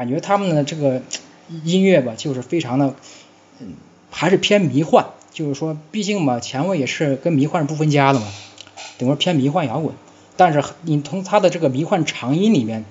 [0.05, 1.01] 感觉他们的这个
[1.63, 2.93] 音乐吧，就是非常的，
[3.59, 3.73] 嗯，
[4.11, 8.27] 还是偏迷幻，就是说，毕竟嘛，前卫也是跟迷幻是不分家的嘛，
[8.99, 9.95] 等于说偏迷幻摇滚。
[10.37, 12.85] 但是你从他的这个迷幻长音里面，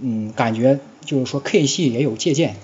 [0.00, 2.56] 嗯，感觉就是说 K 系也有借鉴，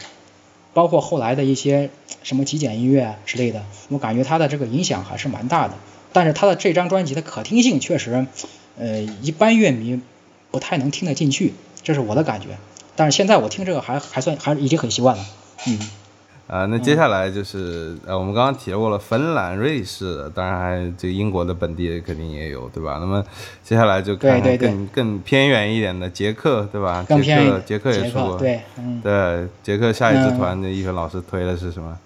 [0.75, 1.91] 包括后来的一些
[2.25, 5.75] 什么极简音乐之类的，我感觉他的这个影响还是蛮大的。
[6.13, 8.27] 但是他的这张专辑的可听性确实，
[8.77, 10.01] 呃，一般乐迷
[10.51, 12.49] 不太能听得进去，这是我的感觉。
[12.97, 15.25] 但是现在我听这个还还算还已经很习惯了，
[15.69, 15.79] 嗯。
[16.49, 22.99] 啊，那接下来就是呃，我们刚刚提过了芬兰、瑞士，当然还这英国的本地肯定也有，对吧？
[23.01, 23.21] 那么
[23.65, 27.05] 接下来就看更更偏远一点的捷克，对吧？
[27.09, 28.61] 捷克捷克也说过，对，
[29.03, 31.99] 对，捷克下一支团的一轩老师推的是什么？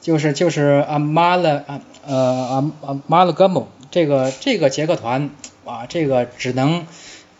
[0.00, 5.30] 就是就是阿马勒啊呃阿阿马勒格姆这个这个捷克团
[5.64, 6.84] 啊，这个只能，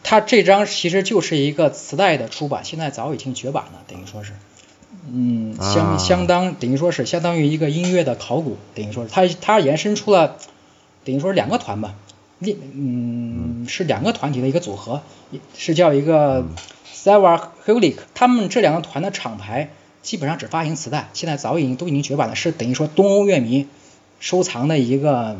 [0.09, 4.33] 他这张其实就是一个磁带的出版，现在早已经绝版了，等于说是。
[5.13, 9.11] 嗯，相相当等于说是相当于一个音乐的考古，等于说是。
[9.11, 10.39] 它它延伸出了
[11.05, 11.95] 等于说是两个团吧，
[12.39, 15.03] 另嗯是两个团体的一个组合，
[15.59, 16.47] 是叫一个
[16.91, 19.69] s e v e r h u l i k 他们这两个团的厂牌
[20.01, 23.69] 基本上只发行磁带，现在早已经都已经绝版了，是等于说东欧乐迷
[24.21, 25.37] 收藏的一个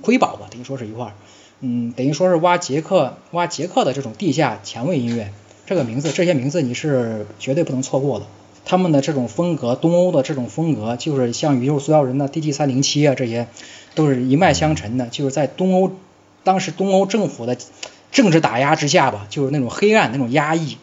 [0.00, 1.12] 瑰宝吧，等于说是一块儿，
[1.60, 5.32] 嗯，等于说是挖杰克挖杰克的这种地下前卫音乐，
[5.66, 8.26] 这个名字这些名字你是绝对不能错过的。
[8.64, 13.46] 他们的这种风格，东欧的这种风格，就是像宇宙塑料人的 DG 三零七啊，这些
[13.94, 15.06] 都是一脉相承的。
[15.06, 15.92] 就是在东欧，
[16.42, 17.56] 当时东欧政府的
[18.10, 20.78] 政治打压之下吧，就是那种黑暗、那种压抑、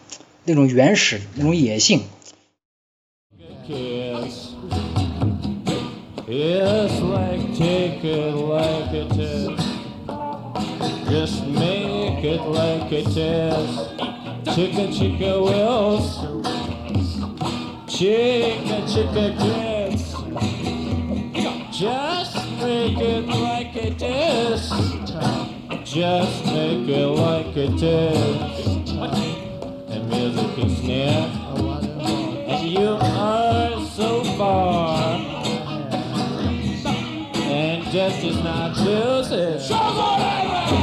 [0.46, 2.04] 那种原始、那种野性。
[6.26, 6.88] Chica,
[7.54, 8.34] chica,
[9.14, 9.63] kids.
[11.14, 14.56] Just make it like it is.
[14.56, 16.18] Chicken, chicken wheels.
[17.88, 20.12] Chicken, chicken grits.
[21.72, 24.72] Just make it like it is.
[25.86, 28.68] Just make it like it is.
[29.92, 31.30] And music is near.
[32.48, 35.20] And you are so far.
[37.36, 39.62] And just is not losing.
[39.72, 40.83] And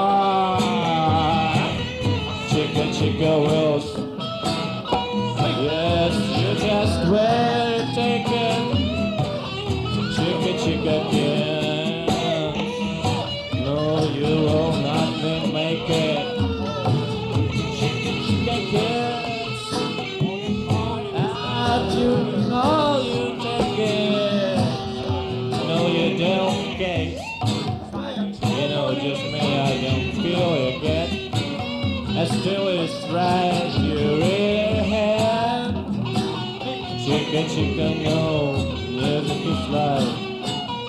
[37.51, 38.53] Chicken, chicken, no,
[38.95, 40.07] music is life.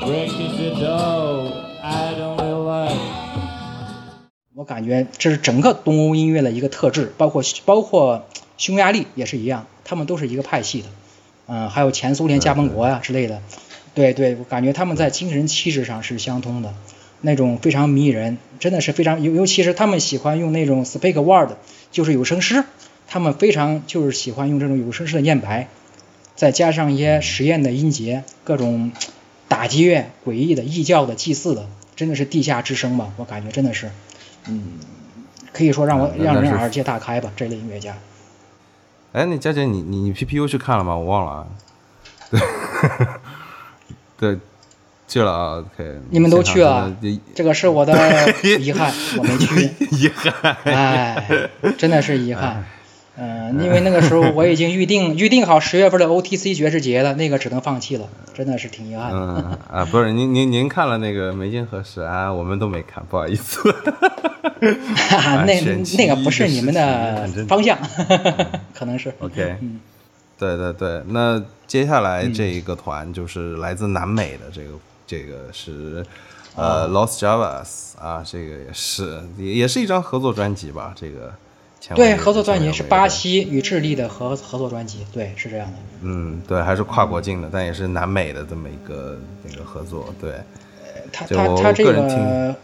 [0.06, 1.50] Break is the dough,
[1.82, 2.96] I don't really like.
[4.54, 8.26] 我感觉这是整个东欧音乐的一个特质，包括包括
[8.58, 10.88] 匈牙利也是一样，他们都是一个派系的，
[11.48, 13.42] 嗯，还有前苏联加盟国呀之类的，
[13.94, 16.72] 对对，我感觉他们在精神气质上是相通的。
[17.22, 21.54] 那种非常迷人，真的是非常尤尤其是他们喜欢用那种 speak word，
[21.90, 22.62] 就是有声诗，
[23.08, 25.68] 他们非常就是喜欢用这种有声诗的念白，
[26.34, 28.92] 再加上一些实验的音节，各种
[29.48, 31.66] 打击乐、诡异的异教的祭祀的，
[31.96, 33.12] 真的是地下之声吧？
[33.16, 33.90] 我感觉真的是，
[34.48, 34.78] 嗯，
[35.52, 37.96] 可以说让我让人耳界大开吧，这类音乐家。
[39.12, 40.96] 哎，那佳姐，你你你 P P U 去看了吗？
[40.96, 41.46] 我忘了啊。
[42.30, 42.40] 对，
[44.34, 44.38] 对。
[45.08, 46.00] 去了啊，OK。
[46.08, 46.90] 你们都去了，
[47.34, 47.92] 这个是我的
[48.58, 49.70] 遗憾，我没去。
[49.94, 52.64] 遗憾，哎，真的是遗憾。
[53.16, 59.10] 嗯，因为那个时候我已经预定 预定好十月份的 OTC 爵士节了，那个只能放弃了，真的是挺遗憾。
[59.12, 62.32] 嗯 啊，不是您您您看了那个《梅金何时》啊？
[62.32, 63.60] 我们都没看，不好意思。
[65.10, 65.60] 哈哈，那
[65.98, 67.78] 那个不是你们的方向，
[68.74, 69.12] 可能是。
[69.20, 69.56] OK。
[70.38, 74.70] 对对对，那接下来这一个团就是来自南美的这个。
[75.04, 76.02] 这个是
[76.54, 80.94] 呃，Lost Javas 啊，这个也是也也是一张合作专辑吧？
[80.96, 81.34] 这个
[81.94, 85.74] 对，合作专辑是巴西与智利的合合作专辑，对，是这样的。
[86.02, 90.12] 嗯，对，还是跨国境的，但也是南美的这么一个那个合作。
[90.20, 90.34] 对，
[91.12, 92.54] 他他他这个，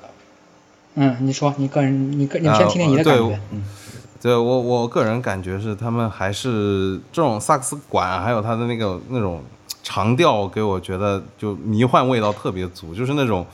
[0.94, 3.40] 嗯，你说你个人，你个你先听听你的感觉。
[3.52, 3.62] 嗯，
[4.20, 9.42] 对我我个人感觉是他们还是这种萨克斯管，还有他的那个那种
[9.82, 13.46] 长调，给我觉得就迷幻味道特别足，就是那种。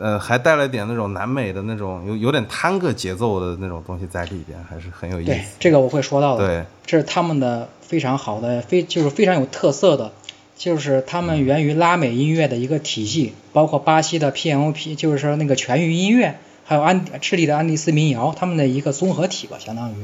[0.00, 5.30] 呃，还带了点那种南美的那种有有点探戈节奏的那种东西在里边，还是很有意思。
[5.30, 6.46] 对，这个我会说到的。
[6.46, 10.12] 对，这是他们的非常好的，非就是非常有特色的，
[10.56, 19.94] 就是他们源于拉美音乐的一个体系，包括巴西的 P.M.O.P，就是说那个全域音乐，还有安智利的安第斯民谣，他们的一个综合体吧，相当于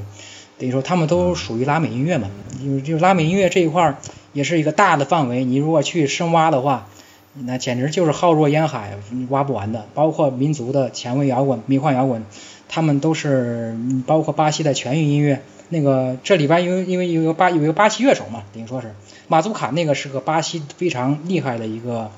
[0.59, 2.29] 等于说他们都属于拉美音乐嘛。
[2.61, 3.97] 就就拉美音乐这一块
[4.33, 6.89] 也是一个大的范围，你如果去深挖的话。
[7.37, 8.97] 那简直就是浩若烟海，
[9.29, 9.87] 挖不完的。
[9.93, 12.25] 包括民族的前卫摇滚、迷幻摇滚，
[12.69, 13.77] 他们都是
[14.07, 15.43] 包括巴西的全域音乐。
[15.69, 18.95] 那个这里边因为因为有一个巴有一个巴西乐手嘛，等于说是
[19.27, 22.11] 马祖卡，那个是个巴西非常厉害的一个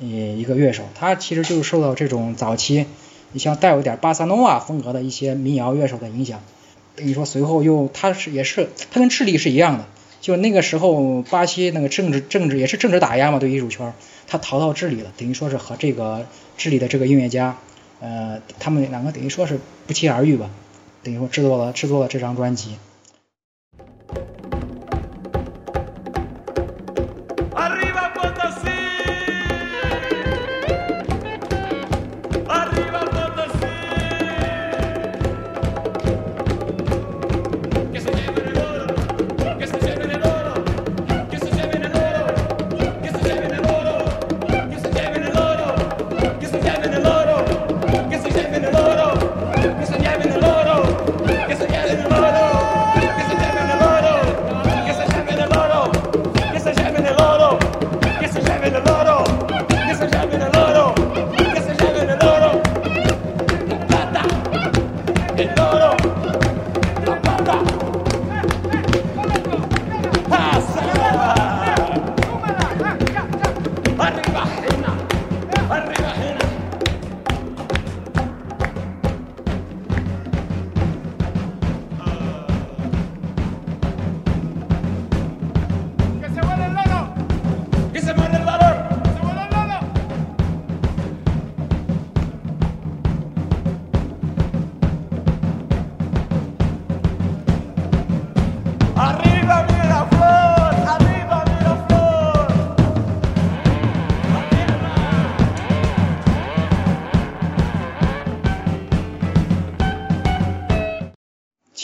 [0.00, 0.82] 呃一个乐手。
[0.94, 2.86] 他其实就是受到这种早期
[3.32, 6.40] 你像带有点巴萨诺瓦风格的一些民谣乐手的影响。
[6.96, 9.84] 等于说随后又他是也是他跟智利是一样的。
[10.20, 13.92] 就那个时候，巴西那个政治政治也是政治打压嘛，对艺术圈，
[14.26, 17.56] 他逃到智利了，等于说是和这个智利的这个音乐家，
[18.00, 20.50] 呃，他们两个等于说是不期而遇吧，
[21.02, 22.76] 等于说制作了制作了这张专辑。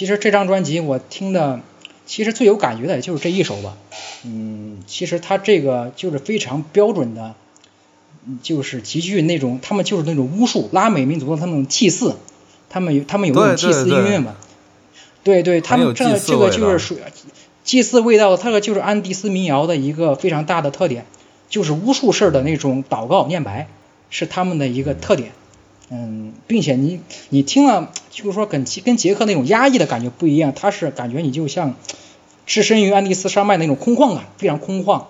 [0.05, 1.61] 其实这张专辑我听的，
[2.05, 3.75] 其实最有感觉的也就是这一首吧。
[4.23, 7.35] 嗯，其实他这个就是非常标准的，
[8.43, 12.17] 就是极具那种他们就是那种巫术，拉美民族的他们祭祀，
[12.69, 14.37] 他们有他们有那种祭祀音乐嘛。
[15.23, 16.99] 对对，他们这这个就是属
[17.63, 21.07] 祭祀味道的，这个就是安第斯民谣的一个非常大的特点，
[21.49, 23.69] 就是巫术式的那种祷告念白，
[24.11, 25.31] 是他们的一个特点。
[25.31, 25.44] 嗯，
[25.91, 31.75] 嗯并且你你听了，就是说跟跟杰克那种压抑的感觉不一样，他是感觉你就像
[32.47, 35.05] 置身于安第斯山脉那种空旷感，非常空旷，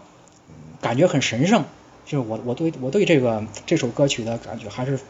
[0.81, 1.64] 感觉很神圣。
[2.05, 5.01] 就是我我对我对这个这首歌曲的感觉还是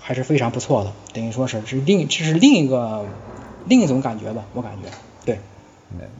[0.00, 3.08] 还是非常不错的，等于说是是另这是另一个
[3.64, 4.88] 另一种感觉吧，我感觉。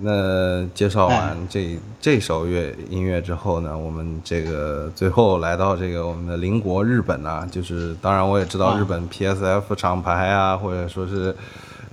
[0.00, 11.34] 那介绍完这这首乐音乐之后呢，我们这个最后来到这个我们的邻国日本啊，就是当然我也知道日本 PSF 厂牌啊，或者说是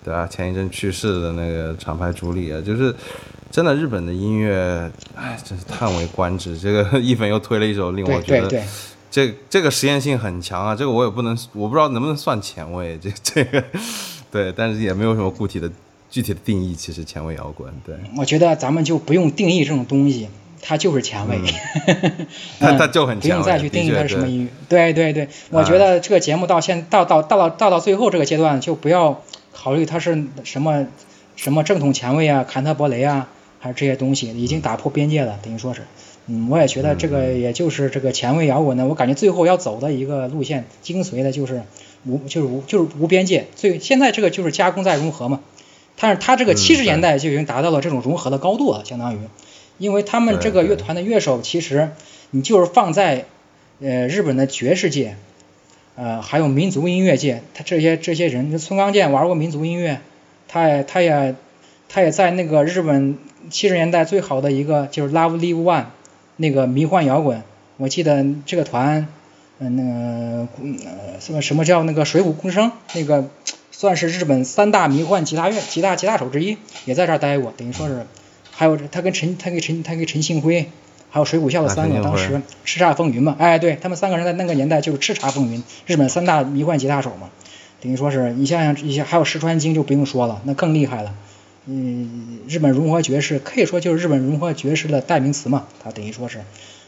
[0.03, 2.93] 对吧，前一阵去世的那个厂牌主理啊，就是
[3.51, 6.57] 真的日本的音乐，哎，真是叹为观止。
[6.57, 8.63] 这个 一粉又推了一首令我觉得
[9.11, 13.63] 这这个实验性很强啊，这个我也不能，我不知道能不能算前卫，这这个
[14.31, 15.69] 对，但是也没有什么固体的。
[16.09, 20.29] 具体的定义其实前卫摇滚，对，我觉得咱们就不用定义这种东西，
[20.61, 21.39] 它就是前卫，
[22.59, 24.49] 它它就很前卫，不用再去定义它是什么音乐。
[24.69, 30.87] 对对对，我觉得这个节目到现到到到到到到最后这个阶段，就不要考虑它是什么
[31.35, 33.27] 什么正统前卫啊、坎特伯雷啊，
[33.59, 35.81] 还是这些东西已经打破边界了，等于说是，
[36.27, 41.63] 嗯，我也觉得这个也就是这个前卫摇滚呢，我感觉最后要走的一个路线精髓的就是
[42.05, 45.41] 无就是无就是无边界，最现在这个就是加工再融合嘛。
[45.99, 49.19] 但是他这个七十年代就已经达到了这种融合的高度了，相当于，
[49.79, 51.89] 因为他们这个乐团的乐手其实
[52.29, 53.25] 你就是放在
[53.81, 55.15] 呃日本的爵士界，
[55.95, 59.99] 呃还有民族音乐界，他这些这些人，村冈健玩过民族音乐，
[60.47, 61.35] 他也他也
[61.89, 63.17] 他也在那个日本
[63.49, 65.85] 七十年代最好的一个就是 Love Live One
[66.35, 67.41] 那个迷幻摇滚，
[67.77, 69.07] 我记得这个团，
[69.57, 73.27] 嗯那个呃什么什么叫那个水舞共生那个。
[73.79, 78.07] 算是日本三大迷幻吉他乐吉他吉他手之一，也在这儿待过，等于说是，
[78.49, 80.71] 还有他跟陈他跟陈他跟陈幸辉，
[81.11, 87.29] 还有水谷孝的三个，当时叱咤风云嘛，哎，对他们三个人在那个年代就是叱咤风云，日本三大迷幻吉他手嘛，
[87.79, 91.13] 等于说是你想想一些，还有石川京就不用说了，那更厉害了。
[91.67, 96.39] 嗯，日本融合爵士可以说就是日本融合爵士的代名词嘛，他等于说是，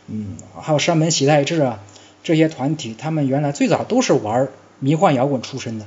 [0.08, 1.80] 嗯，还有山本喜代志啊
[2.24, 4.48] 这些团体，他们原来最早都是玩
[4.80, 5.86] 迷幻摇滚出身的，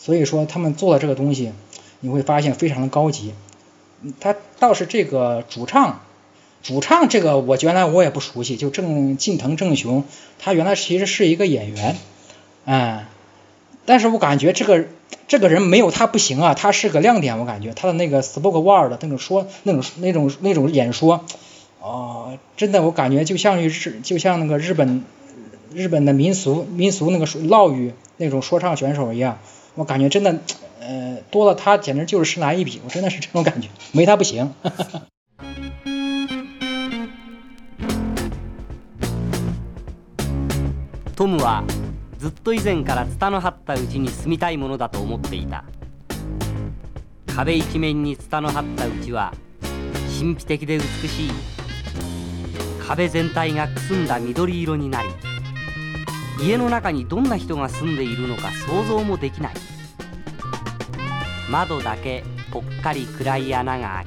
[0.00, 1.52] 所以说他们做的这个东西，
[2.00, 3.34] 你会发现非常的高级。
[4.18, 6.00] 他倒是这个主唱，
[6.62, 10.04] 主唱这个我原来我也不熟悉，就正近藤正雄，
[10.38, 11.96] 他原来其实是一个演员，
[12.64, 13.04] 嗯，
[13.84, 14.86] 但是我感觉这个。
[15.26, 21.24] 这个人没有他不行啊，他是个亮点，我感觉他的那个 spoke word 那种说那种那种那种演说，
[21.80, 25.04] 哦，真的我感觉就像日就像那个日本
[25.72, 29.38] 日本的民俗民俗那个说唠语那种说唱选手一样，
[29.74, 30.38] 我感觉真的
[30.80, 34.52] 呃多了他简直就是神来一笔，我真的是这种感觉， 没他不行。
[41.16, 41.64] トムは
[42.18, 45.64] ずっと以前からツタの張ったうちに住みたいものだと思っていた
[47.36, 49.34] 壁一面にツタの張ったうちは
[50.18, 51.30] 神秘的で美しい
[52.88, 55.10] 壁全体がくすんだ緑色になり
[56.42, 59.54] 家の中にどんな人が住んでいるのか想像もできない。
[61.50, 64.06] 窓だけぽっかり暗い穴が開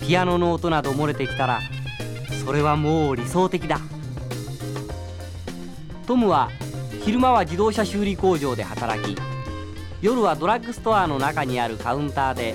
[0.00, 1.60] きピアノの音など漏れてきたら
[2.44, 3.78] それはもう理想的だ。
[6.06, 6.50] トムは
[7.04, 9.16] 昼間は自動車修理工場で働き
[10.00, 12.54] 夜はドラッグストアの中にあるカウンターで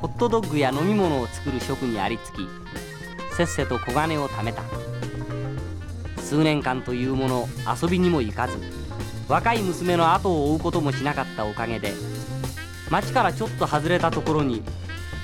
[0.00, 2.48] ホットドッグや飲み物を作る職にありつき
[3.36, 4.62] せっせと小金を貯めた。
[6.24, 7.48] 数年間というもの
[7.80, 8.58] 遊びにも行かず
[9.28, 11.92] 若い娘の後を追うこともしなかったおかげで
[12.90, 14.62] 町からちょっと外れたところに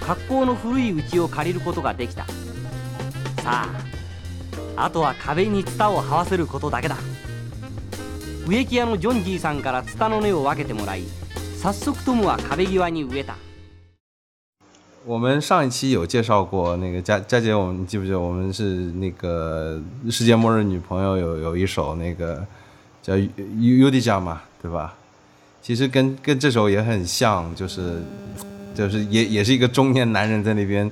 [0.00, 2.24] 格好の古い家を借りることができた。
[2.24, 2.34] さ
[3.44, 3.84] あ
[4.76, 6.96] あとは壁にツタを這わせることだけだ。
[8.46, 11.04] 植木屋のジョンジーさんからツタの根を分けてもらい
[11.62, 13.36] 早速トムは壁際に植えた。
[15.06, 19.80] 我们上一期有介绍过那个佳佳姐，我们记不记得我们是那个
[20.10, 22.44] 世界末日女朋友有有一首那个
[23.02, 23.26] 叫 U
[23.86, 24.94] U D 酱嘛，对吧？
[25.62, 28.02] 其实跟跟这首也很像，就是
[28.74, 30.90] 就是也也是一个中年男人在那边，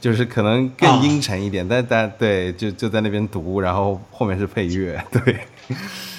[0.00, 5.36] 就是可能更阴沉一点，但但对就就在那边读，然后后面是配乐，对。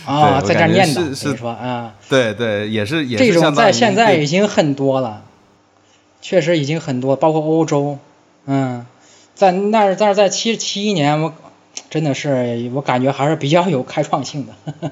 [0.06, 5.24] 啊，在这念的，是说啊，对对，也是也是这种在现在已经很多了，
[6.22, 7.98] 确实已经很多，包括欧洲，
[8.46, 8.86] 嗯，
[9.36, 11.34] 在那但是在七七一年，我
[11.90, 14.92] 真的是我感觉还是比较有开创性的。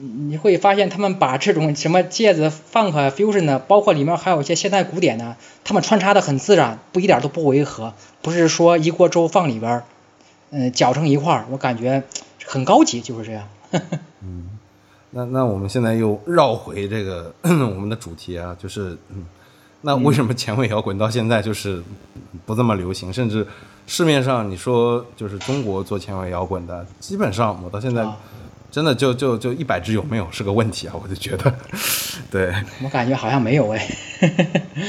[0.00, 9.82] 你会发现他们把这种什么戒子、funk、fusion 的，包括里面还有一些现代古典的，他们穿插的很自然，不一点都不违和，不是说一锅粥放里边，
[10.50, 12.04] 嗯，搅成一块儿，我感觉
[12.46, 13.48] 很高级，就是这样。
[14.22, 14.50] 嗯，
[15.10, 17.48] 那那我们现在又绕回这个 我
[17.80, 19.26] 们的主题啊，就是嗯，
[19.82, 21.82] 那为什么前卫摇滚到现在就是
[22.44, 23.12] 不这么流行？
[23.12, 23.46] 甚至
[23.86, 28.06] 市面上你说就是中国做前卫摇滚的，基本上我到现在
[28.70, 30.94] 真的就就就一百支有没有是个问题啊？
[31.02, 31.54] 我就觉得，
[32.30, 32.52] 对
[32.82, 33.88] 我感觉好像没有哎，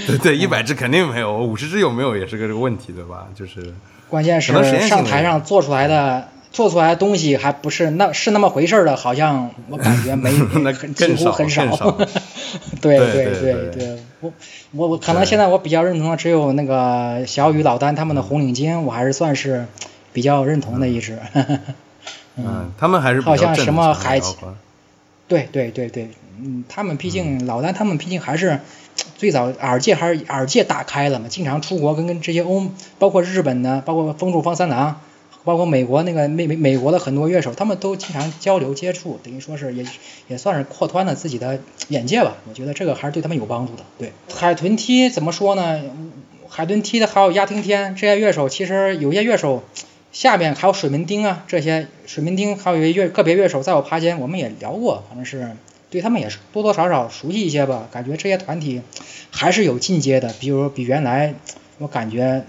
[0.07, 3.27] 对对，一百支肯定没有，五十支有没有也是个这个问题，对吧？
[3.35, 3.73] 就是
[4.09, 4.51] 关键是
[4.87, 6.29] 上台上做出来的。
[6.51, 10.31] 做出来的东西还不是那是那么回事的，好像我感觉没
[10.97, 11.63] 几乎很少。
[12.81, 14.33] 对对对对，我
[14.71, 19.65] 我我可能现在我比较认同的只有那个小雨老丹他们的红领巾，我还是算是
[20.13, 21.19] 比较认同的一支。
[22.35, 24.21] 嗯，他们还是好像什么海
[25.27, 26.09] 对对对对，
[26.41, 28.59] 嗯，他们毕竟老丹他们毕竟还是
[29.17, 35.01] 最早耳界还是耳界打开了嘛，经常出国跟跟这些欧包括日本的，包括风柱方三郎。
[35.49, 39.83] 包括美国那个美美美国的很多乐手，他们都经常交流接触，等于说是也
[40.27, 42.37] 也算是扩宽了自己的眼界吧。
[42.47, 43.83] 我觉得这个还是对他们有帮助的。
[43.97, 45.81] 对，海豚踢怎么说呢？
[46.47, 49.63] 海豚踢的还有压听天这些乐手，其实有些乐手
[50.11, 55.49] 下面还有水门丁啊，这些水门丁还有一些乐个别乐手，在我趴间我们也聊过，反正是
[55.89, 57.89] 对他们也是多多少少熟悉一些吧。
[57.91, 58.83] 感觉这些团体
[59.31, 61.33] 还是有进阶的，比如比原来
[61.79, 62.45] 我感觉。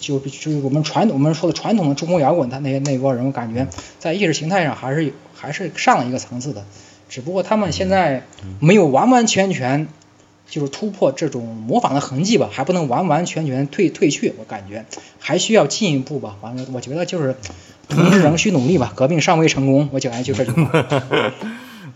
[0.00, 6.64] 就就我们传统我们说的传统的中国摇滚，他那那波人，我感觉在意识形态上还是还是上了一个层次的，
[7.08, 8.26] 只不过他们现在
[8.58, 9.88] 没有完完全全
[10.48, 14.84] 就是突破这种模仿的痕迹吧，还不能完完全全退退去，我感觉
[15.18, 16.36] 还需要进一步吧。
[16.40, 17.36] 反正，我觉得就是
[17.88, 20.86] 同志仍需努力吧，革命尚未成功，我讲来就这句话。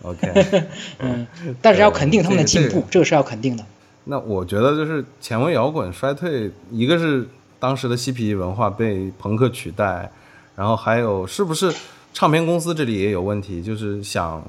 [0.03, 0.65] OK，
[0.99, 1.27] 嗯，
[1.63, 3.65] 但是要肯定他们的进步，这个是要肯定的。
[4.05, 7.27] 那我觉得就是前卫摇滚衰退，一个是
[7.65, 10.11] 当时的嬉皮文化被朋克取代，
[10.55, 11.75] 然后还有是不是
[12.13, 14.45] 唱片公司这里也有问题，就是想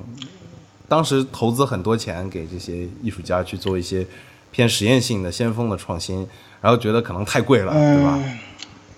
[0.90, 4.06] 当时投资很多钱给这些艺术家去做一些
[4.52, 6.28] 偏实验性的先锋的创新，
[6.60, 8.20] 然后觉得可能太贵了，对吧？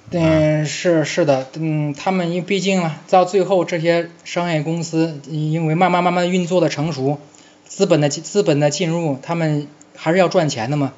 [0.09, 7.19] 嗯，嗯，是是的，嗯，他们因毕竟啊，到最后这些商业公司因为慢慢慢慢运作的成熟，
[7.67, 10.93] 资本的资本的进入，他们还是要赚钱的嘛，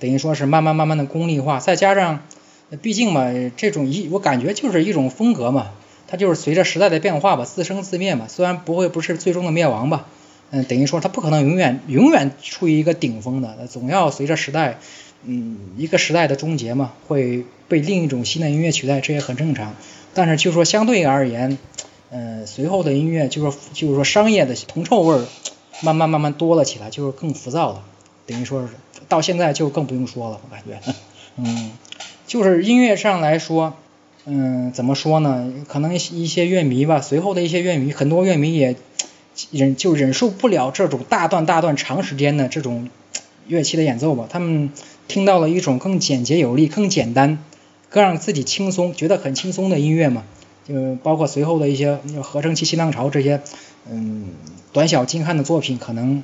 [0.00, 2.18] 等于说是慢慢慢慢的功利化，再加上，
[2.82, 5.72] 毕竟嘛，这种一我感觉就是一种风格嘛，
[6.08, 10.06] 它就是随着时代的变化吧，自生自灭嘛，虽然不会不是最终的灭亡吧，
[10.50, 14.78] 嗯，等于说它不可能永远永远处于一个顶峰的，总要随着时代。
[15.26, 19.74] 嗯，一个时代的终结嘛，会被另一种新的音乐取代，这也很正常。
[20.12, 21.56] 但是就说相对而言，
[22.10, 25.24] 嗯、随后的音乐就是说就是说商业的铜臭味儿，
[25.80, 27.82] 慢慢慢慢多了起来，就是更浮躁了。
[28.26, 28.74] 等于说是
[29.08, 30.78] 到现在就更不用说了，我感觉，
[31.38, 31.72] 嗯，
[32.26, 33.74] 就是音乐上来说，
[34.24, 35.52] 嗯，怎么说呢？
[35.68, 38.76] 可能一些乐迷吧，随后的一些乐迷，很多乐迷也
[39.50, 42.88] 忍就忍受不了这种大段大段长时间的这种
[43.46, 44.70] 乐器的演奏吧，他们
[45.08, 47.38] 听到了一种更简洁有力、更简单、
[47.90, 50.24] 更让自己轻松、觉得很轻松的音乐嘛，
[50.66, 53.40] 就包括随后的一些合成器新浪潮这些，
[53.90, 54.28] 嗯，
[54.72, 56.22] 短小精悍的作品，可能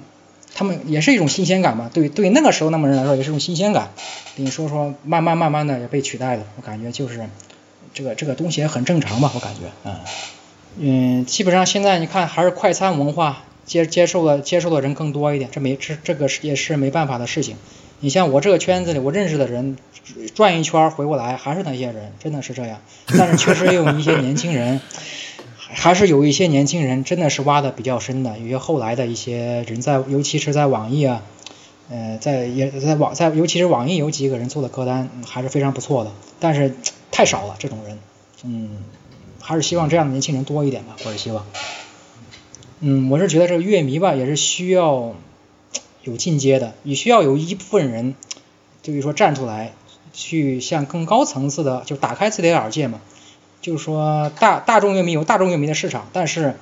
[0.54, 1.90] 他们也是一种新鲜感吧。
[1.92, 3.90] 对对，那个时候那么人来说也是一种新鲜感。
[4.36, 7.20] 等于说说慢慢慢慢的也被取代了，我感觉就是
[7.92, 9.96] 这个这个东西也很正常吧，我感觉，嗯
[10.78, 17.56] 嗯，基本上现在你看还是快餐文化接接受的接受的人更多一点，这没这这个是也是没办法的事情。
[18.02, 19.76] 你像我这个圈子里，我认识的人
[20.34, 22.80] 转一圈回过来还是那些人，真的是这样。
[23.18, 24.80] 但是确实也有一些年轻人，
[25.72, 28.38] 还是有一些年轻人真的是挖的比较深的。
[28.38, 31.22] 有些后来的一些人在，尤其是在网易啊，
[31.88, 36.74] 呃，在也在网在，尤其是网易有几个人做的歌单、还是非常不错的，但是
[37.10, 37.98] 太少了这种人，
[38.44, 38.84] 嗯，
[39.40, 41.46] 还是希望这样的年轻人多一点吧，或者希望。
[42.80, 45.14] 嗯，我是觉得这个乐迷吧，也是需要
[46.02, 48.14] 有进阶的，也需要有一部分人，
[48.82, 49.72] 就是说站出来，
[50.12, 53.00] 去向更高层次的，就打开自己的眼界嘛。
[53.60, 56.54] 就是说大大众乐迷有大众乐迷的市场，但是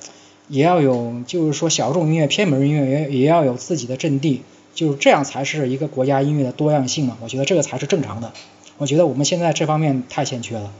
[0.49, 4.43] 也要有，就是说小众音乐、偏门音乐也也要有自己的阵地，
[4.75, 7.17] 就是这样才是一个国家音乐的多样性嘛。
[7.21, 8.33] 我觉得这个才是正常的。
[8.79, 10.71] 我觉得我们现在这方面太欠缺了。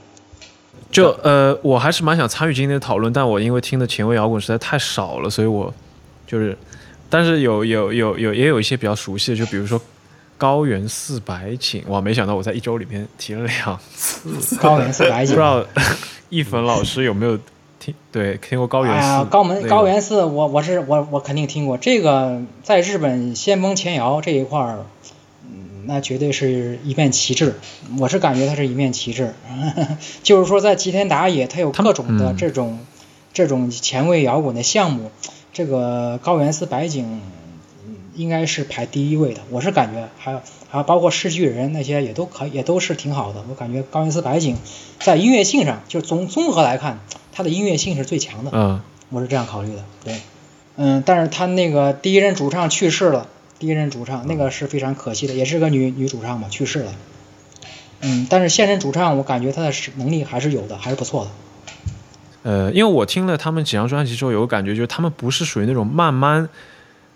[0.91, 5.73] 就呃，我还是蛮想参与今天的讨论，但我因为听的前卫摇滚实在太少了，所以我
[6.27, 6.57] 就是，
[7.11, 9.79] 但是有有有有也有一些比较熟悉的，就比如说
[10.39, 15.67] 高原四百景，哇，没想到我在一周里面提了两次， 高原四百景不知，道
[16.31, 17.37] 一粉老师有没有
[17.81, 19.09] 听对听过高原四？
[19.09, 19.69] 哎呀，高门那个。
[19.69, 21.77] 高原寺，我我是我我肯定听过。
[21.77, 24.87] 这个，在日本先锋前摇这一块儿，
[25.45, 27.57] 嗯，那绝对是一面旗帜。
[27.99, 29.35] 我是感觉它是一面旗帜，
[30.23, 32.37] 就是说在吉田打野，它有各种的嗯。
[32.37, 32.79] 这种、
[33.33, 35.11] 这种前卫摇滚的项目，
[35.53, 37.21] 这个高原寺白景嗯
[38.19, 39.41] 应该是排第一位的。
[39.51, 43.45] 我是感觉还有还有包括市巨人那些也都可以也都是挺好的。
[43.49, 44.57] 我感觉高原寺白景
[45.01, 46.99] 在音乐性上，就综综合来看，
[47.33, 48.51] 它的音乐性是最强的。
[48.53, 50.21] 嗯，我是这样考虑的，对，
[50.77, 53.27] 嗯，但是他那个第一任主唱去世了，
[53.59, 56.93] 第一任主唱那个是非常可惜的，也是个女女主唱嘛，去世了，
[58.01, 61.31] 嗯，但是现任主唱我感觉他的能力还是有的，还是不错的，
[62.43, 66.49] 呃，因为我听了他们几张专辑之后，有个感觉，就是他们不是属于那种慢慢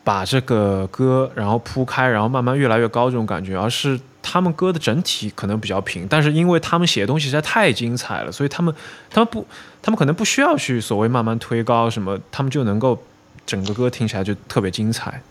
[0.05, 8.75] 把这个歌然后铺开，然后慢慢越来越高这种感觉，而是他们歌的整体可能比较平，但是因为他们写的东西实在太精彩了，所以他们
[9.11, 9.47] 他们不
[9.81, 13.01] 他们可能不需要去所谓慢慢推高什么，他们就能够
[13.47, 15.23] 整个歌听起来就特别精彩。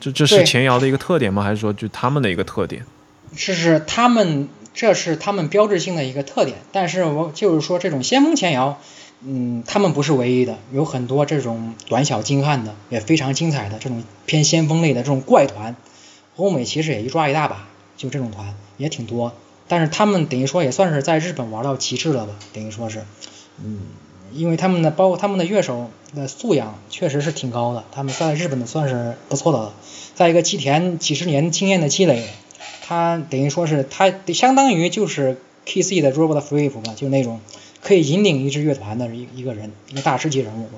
[0.00, 1.42] 这这是前摇的一个特点吗？
[1.42, 2.84] 还是说就他们的一个特点？
[3.34, 8.80] 是是他们这是他们标志性的一个特点，但是我就是说这种先锋前摇，
[9.24, 15.76] 嗯，他们不是唯一的，有很多这种短小精悍的，也非常精彩的这种偏先锋类的这种怪团，
[16.36, 19.32] 欧美其实也一抓一大把，就这种团也挺多，
[19.68, 23.04] 但是他们等于说也算是在日本玩到极致了吧，等于说是，
[23.62, 23.80] 嗯，
[24.32, 29.74] 因为他们的包括他们的乐手的素养确实是挺高的，他们在日本的算是不错的了，
[30.14, 32.24] 再一个吉田几十年经验的积累。
[32.84, 36.00] 他等于说是他相当于就是 K.C.
[36.00, 37.40] 的 Robert Fripp 吧，就那种
[37.82, 40.68] 可以引领一支乐团的一一个人，一个大师级人物。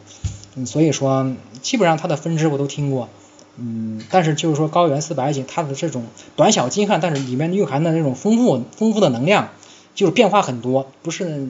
[0.57, 3.09] 嗯，所以说基本上他的分支我都听过。
[3.57, 9.51] 嗯，但是就是说高原四百景，它的这种短小精悍，但是里面蕴含的那种丰富丰富的能量，
[9.95, 11.47] 就是变化很多，不是，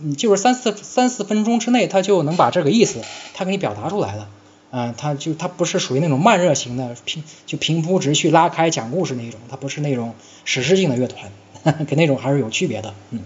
[0.00, 3.02] 嗯，就是三四三四分钟之内，他就能把这个意思
[3.34, 4.28] 他给你表达出来了。
[4.72, 10.14] 嗯，他就他不是属于那种慢热型的平就平铺直叙拉开讲故事那种，他不是那种
[10.44, 11.30] 史诗性的乐团，
[11.86, 12.94] 跟那种还是有区别的。
[13.10, 13.20] 嗯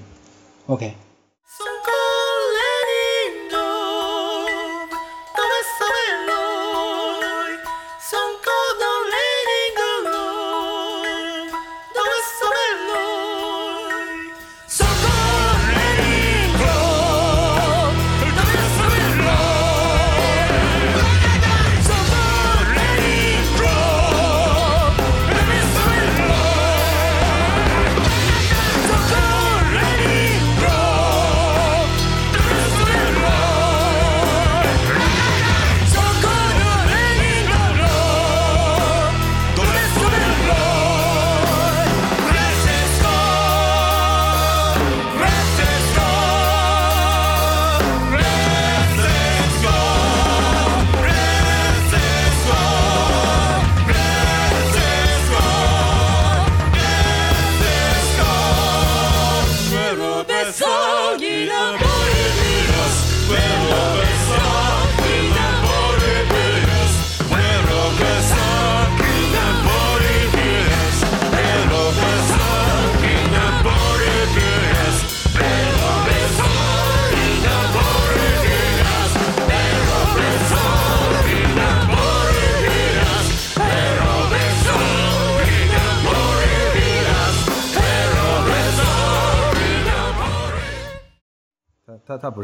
[0.68, 0.96] Okay.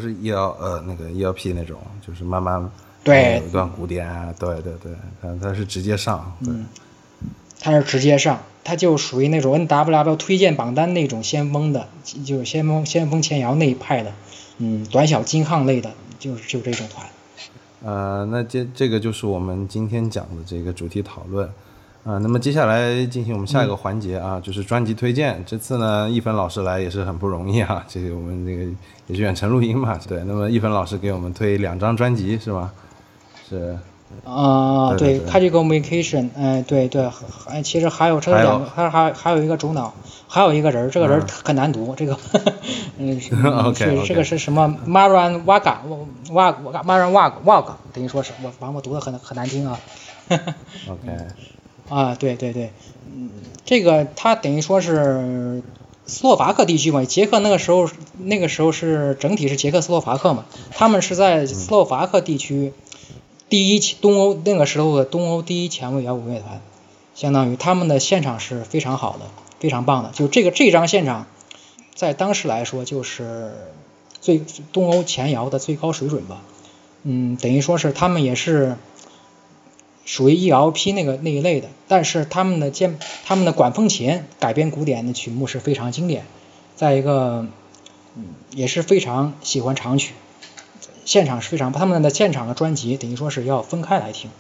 [0.01, 2.71] 是 E L 呃那个 E L P 那种，就是慢慢
[3.05, 6.55] 对有一段古典啊，对对对，它它是直接上，对，
[7.61, 11.89] 它是直接上，它就属于那种 N W W 推荐榜单那种先锋的，
[12.25, 14.13] 就是先锋先锋前摇那一派的，
[14.59, 17.07] 嗯，短小精悍类的，就是就这种团。
[17.83, 21.49] 呃，那这这个就是我们今天讲的这个主题讨论。
[22.03, 25.43] 啊、那么接下来进行我们下一个环节啊，就是专辑推荐。
[25.47, 28.65] 这次呢，一芬老师来也是很不容易啊，这个我们这个
[29.07, 30.25] 也是远程录音嘛，对。
[30.25, 32.73] 那么一芬老师给我们推两张专辑是吧？
[33.49, 33.79] 是，
[34.25, 39.93] 啊、对对对 k a j i Communication，哎，对对，还其实还有这两个，还还还有一个主脑，
[40.27, 42.17] 还有一个人，这个人很难读，这个
[42.99, 45.77] 嗯，是 OK，这个是什么 Maran Waga
[46.31, 49.79] Wag Maran Wag Wag，等于说是我反正我读的很很难听啊。
[50.89, 51.27] OK，
[51.91, 52.71] 啊，对对对，
[53.13, 53.31] 嗯，
[53.65, 55.61] 这个它等于说是
[56.07, 62.73] 斯洛伐克地区嘛，捷克那个时候那个时候是整体是捷克斯洛伐克嘛，他们是在斯洛伐克地区
[63.49, 66.61] 第一东欧那个时候的东欧第一前卫摇滚乐团，
[67.17, 69.27] 相当于他们的现场是非常好的，
[69.59, 71.27] 非常棒的，就这个这张现场，
[71.97, 73.53] 在当时来说就是
[74.21, 74.41] 最
[74.73, 76.41] 东欧前摇的最高水准吧，
[77.03, 78.77] 嗯，等于说是他们也是。
[80.05, 86.25] 属于 ELP 那个那一类的，但是他们的键他们的管风琴改编古典的曲目是非常经典，
[86.75, 87.47] 再一个，
[88.17, 90.15] 嗯，也是非常喜欢长曲，
[91.05, 94.31] 现场是非常他们的现场的专辑等于说是要分开来听，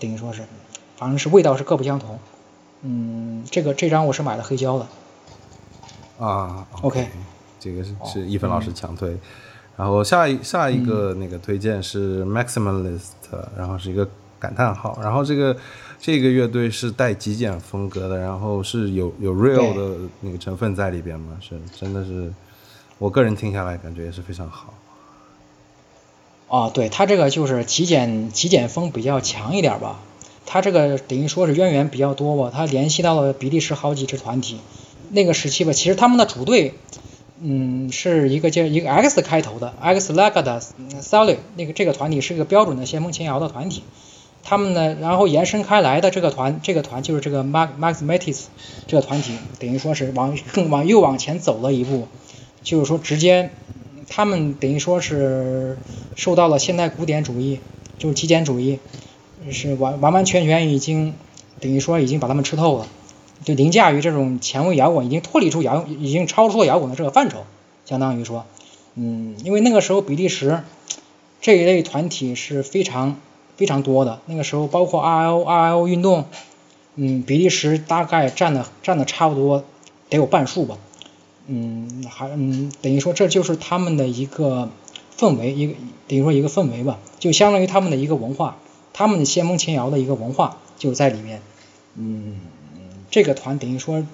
[0.00, 0.42] 等于说是，
[0.96, 2.18] 反正是味道是各不相同，
[2.82, 4.86] 嗯，这个这张我是买的黑胶的，
[6.18, 7.08] 啊 OK
[7.58, 9.16] 这个是是一芬老师强推。
[9.76, 13.10] 然后下一下一个那个推荐是 Maximalist，、
[13.58, 14.08] 然后是一个
[14.38, 14.98] 感叹号。
[15.02, 15.56] 然后这个
[15.98, 22.32] 这个乐队是带极简风格的，然后是有有 real 的那个成分在里边嘛，是真的是
[22.98, 24.74] 我个人听下来感觉也是非常好。
[26.48, 29.98] 啊，对，它这个就是极简极简风比较强一点吧，
[30.46, 34.60] 它这个等于说是渊源比较多吧，它联系到了比利时好几支团体，
[35.10, 36.74] 那个时期吧，其实他们的主队，
[37.40, 40.62] 嗯，是一个叫一个 X 开头的 X Legada
[41.00, 43.82] Sally，那个这个团体是一个标准的先锋前摇的团体，
[44.48, 48.44] 他们呢，然后延伸开来的这个团，这个团就是这个 Max Max Matis
[48.86, 52.06] 这个团体，等于说是往更 往又往前走了一步，
[52.62, 53.50] 就是说直接。
[54.08, 55.76] 他们等于说是
[56.14, 57.58] 受到了现代古典主义，
[57.98, 58.78] 就是极简主义，
[59.50, 61.14] 是完完完全全已经
[61.58, 62.86] 等于说已经把他们吃透了，
[63.42, 67.38] 就凌驾于这种前卫摇滚，已经脱离出摇滚，已经超出摇滚的这个范畴，
[67.84, 68.46] 相当于说，
[68.94, 70.62] 嗯，因为那个时候比利时
[71.40, 73.16] 这一类团体是非常
[73.56, 76.26] 非常多的，那个时候包括 RIO RIO 运动，
[76.94, 79.64] 嗯，比利时大概占的占的差不多
[80.08, 80.76] 得有半数吧。
[81.46, 84.68] 嗯，还嗯，等于说这就是他们的一个
[85.16, 85.74] 氛围，一个
[86.08, 88.56] 等于说一个氛围吧，就相当于他们的一个文化，
[88.92, 91.40] 他们的先锋前摇的一个文化就在里面。
[91.94, 92.40] 嗯，
[93.10, 94.04] 这个团等于说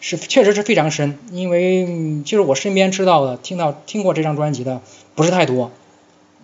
[0.00, 4.80] 是确实是非常深，因为就是我身边知道的、听到听过这张专辑的
[5.14, 5.70] 不是太多。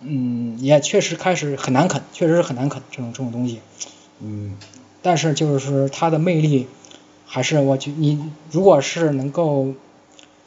[0.01, 3.59] 嗯，也确实开始很难啃，确实是很难啃这种这种东西，
[4.21, 4.55] 嗯，
[5.01, 6.67] 但是就是它的魅力，
[7.25, 9.73] 还是我觉你如果是能够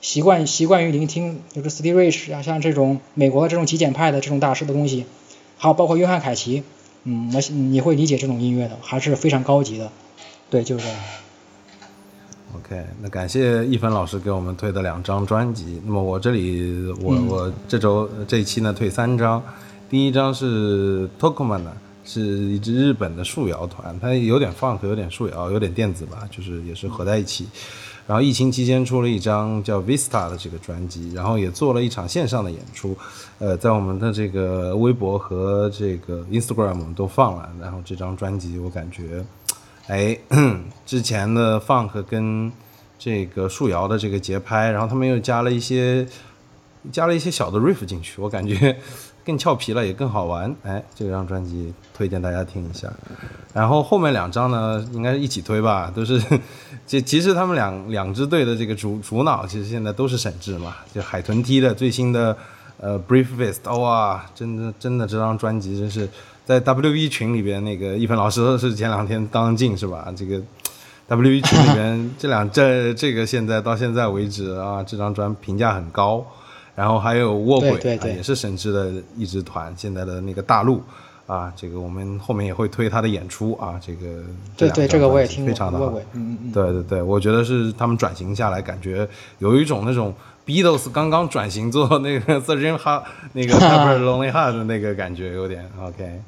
[0.00, 5.04] 习惯习惯于聆听，就是 Steve Rich 啊，像这种美国的这种极简派的这种大师的东西，
[5.58, 6.62] 还有包括约翰凯奇，
[7.04, 9.92] 嗯，我你会理解这种音乐的，还是非常高级的，
[10.50, 10.98] 对，就是这样。
[12.54, 15.80] OK，那感谢一芬老师给我们推的两张专辑。
[15.86, 19.42] 那么我这里，我、嗯我这周这一期呢推三张，
[19.88, 21.62] 第一张是 Tokuman
[22.04, 27.46] 是一支日本的树摇团，它有点 funk，有点树摇，有点电子吧，就是也是合在一起。
[28.06, 32.94] 然后疫情期间出了一张叫 Vista 的这个专辑，然后也做了一场线上的演出，
[33.38, 37.48] 呃，在我们的这个微博和这个 Instagram 我们都放了。
[37.58, 39.24] 然后这张专辑我感觉。
[39.88, 40.16] 哎，
[40.86, 42.50] 之前的 funk 跟
[42.98, 46.06] 这个树摇的这个节拍，然后他们又加了一些
[46.92, 48.76] 加了一些小的 riff 进去，我感觉
[49.26, 50.54] 更俏皮了，也更好玩。
[50.62, 52.92] 哎，这张专辑推荐大家听一下。
[53.52, 56.22] 然后后面两张呢，应该是一起推吧，都是
[56.86, 62.36] 这其实他们两两支队的这个主主脑，其实现在都是沈志嘛，就海豚踢的最新的
[62.78, 66.08] 呃 Brief Fist，哇，真的真的这张专辑真是。
[66.44, 70.12] 在 W E 群里边，那个一凡老师是前两天刚进是吧？
[70.16, 70.40] 这个
[71.08, 76.24] W E 群里边这两这这个现在到现在为止啊，这张专评价很高。
[76.74, 80.82] 然后还有卧轨也是神志的一支团，现在的那个大陆
[81.26, 84.22] 啊，这个我们后面也会推他的演出啊，这个
[84.56, 85.84] 对对，这个我也听听过，非常的好。
[85.84, 89.06] 卧轨，嗯嗯嗯，对对对，我觉得是他们转型下来，感觉
[89.38, 90.14] 有一种那种
[90.44, 96.20] Beatles 刚刚转型做那个 Sergeant Heart 那个 Pepper Lonely Heart 的那个感觉，有点 OK。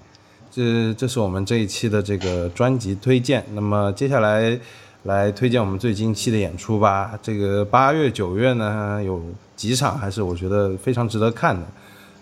[0.53, 3.45] 这这是我们这一期的这个专辑推荐。
[3.55, 4.57] 那么接下来
[5.03, 7.19] 来推荐我们最近期的演出吧。
[7.21, 9.21] 这个八月、九月呢，有
[9.57, 11.67] 几场还是我觉得非常值得看的，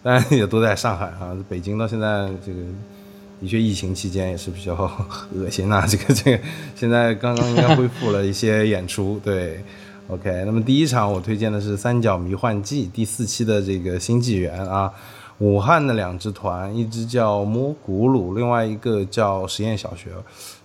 [0.02, 1.36] 当然也都在上海啊。
[1.46, 2.60] 北京到现在这个
[3.42, 4.74] 的确疫情期间也是比较
[5.36, 6.42] 恶心呐、这个这个
[6.74, 9.62] 现在刚刚应该恢复了一些演出，对。
[10.08, 14.92] OK，那么第一场我推荐的是《三角迷幻记》第四期的这个新纪元啊。
[15.38, 20.10] 武汉的两支团，一支叫摸古鲁，另外一个叫实验小学，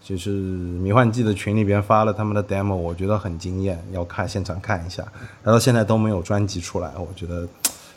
[0.03, 5.03] 就是迷幻剂的群里边发了他们的 demo，我觉得很惊艳，要看现场看一下。
[5.41, 7.47] 然后现在都没有专辑出来，我觉得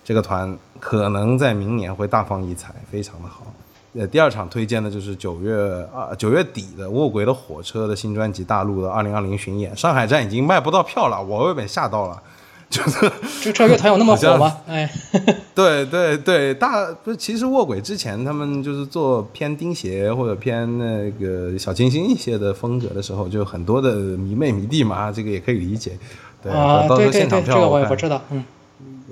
[0.02, 3.52] 这个团可能在明年会大放异彩，非常的好。
[3.94, 5.54] 呃，第二场推荐的就是九月
[5.94, 12.22] 啊九月底的卧轨的火车的新专辑，大陆的二零二零巡演，上海站已经卖不到票了，我有点吓到了。
[12.70, 13.10] 就是
[13.42, 14.58] 这这乐团有那么火吗？
[14.68, 14.88] 哎，
[15.56, 25.98] 对对对，大不是，其实卧轨之前他们就是做偏钉鞋或者偏那个小清新一些的风格的时候，就很多的迷妹迷弟嘛，这个也可以理解。
[26.40, 28.44] 对，啊，到时对对对，候现场票这个我也看我知道，嗯，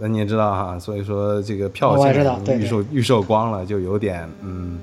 [0.01, 4.79] 那你也知道哈，所以说这个票我也现在知道预售预售光了，就有点嗯，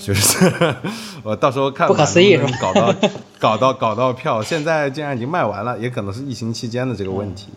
[0.00, 0.52] 就是
[1.22, 2.94] 我到时候看不可思议是能不能搞到
[3.38, 7.48] 搞到搞到票，现在竟然已经卖完了，也可能是疫情期间的这个问题。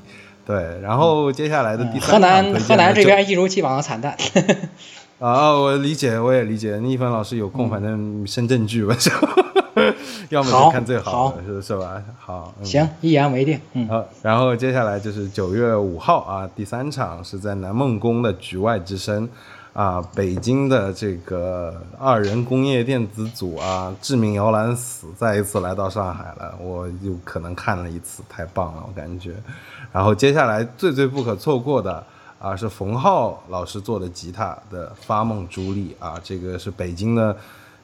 [0.46, 4.18] 对，然后接下来的第三嗯河南河南这边一如既往的惨淡。
[5.20, 6.78] 啊，我理解，我也理解。
[6.78, 9.12] 逆凡老师有空，反正深圳剧吧，就
[10.30, 12.02] 要么就看最好的，好是是吧？
[12.20, 19.28] 好，嗯行，一言为定，嗯，好，然后接下来就是九月五号啊，第三场是在南梦宫的局外之声
[19.74, 29.34] 啊，北京的这个二人工业电子组啊，致命摇篮死再一次来到上海了，我有可能看了一次，太棒了，我感觉。
[29.92, 32.04] 然后接下来最最不可错过的
[32.40, 37.36] 啊，是冯浩老师做的吉他的发梦朱莉啊，这个是北京的。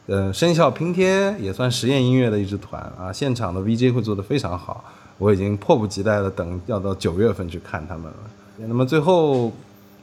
[0.08, 4.84] 呃，声效拼贴也算实验音乐的一支团啊，现场的 VJ 会做得非常好，
[5.18, 8.18] 我已经迫不及待的等要到九月份去看他们了。
[8.58, 9.52] 那么最后，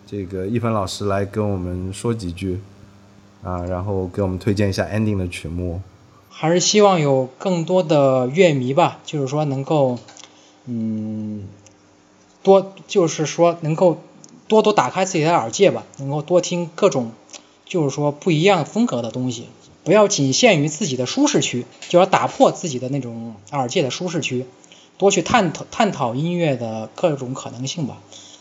[0.07, 2.61] 这个一凡老师来跟我们说几句
[3.45, 5.81] 啊，然后给我们推荐一下 ending 的曲目。
[6.29, 9.99] 还是希望有更多的乐迷吧，就是说能够，
[10.66, 11.45] 嗯，
[12.43, 14.01] 多就是说能够
[14.49, 17.12] 多多打开自己的耳界吧，能够多听各种
[17.65, 19.47] 就是说不一样风格的东西，
[19.85, 24.47] 不要仅限于自己的舒适区，就要打破自己的那种耳界的舒适区，
[24.99, 27.99] 多去探讨探讨音乐的各种可能性吧。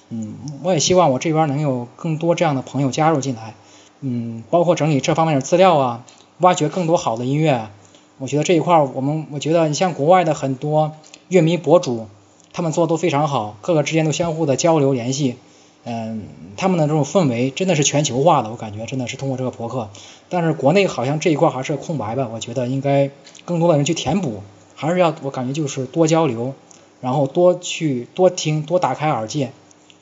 [0.10, 3.56] 嗯，我也希望我这边能有更多这样的朋友加入进来，
[4.02, 6.06] 嗯，包括整理这方面的资料啊，
[6.40, 7.70] 挖掘更多好的音乐。
[8.18, 10.92] 我觉得这一块，我们我觉得你像国外的很多
[11.30, 12.08] 乐迷博主，
[12.54, 15.38] 他们做的都非常好，各个之间都相互的交流联系，
[15.84, 16.28] 嗯，
[16.58, 19.90] 他们的这种氛围真的是全球化的，我感觉真的是通过这个博客。
[20.30, 23.10] 但是国内好像这一块还是空白吧，我觉得应该
[23.46, 24.44] 更多的人去填补，
[24.76, 26.54] 还是要我感觉就是多交流，
[27.02, 29.52] 然后多去多听，多打开耳界。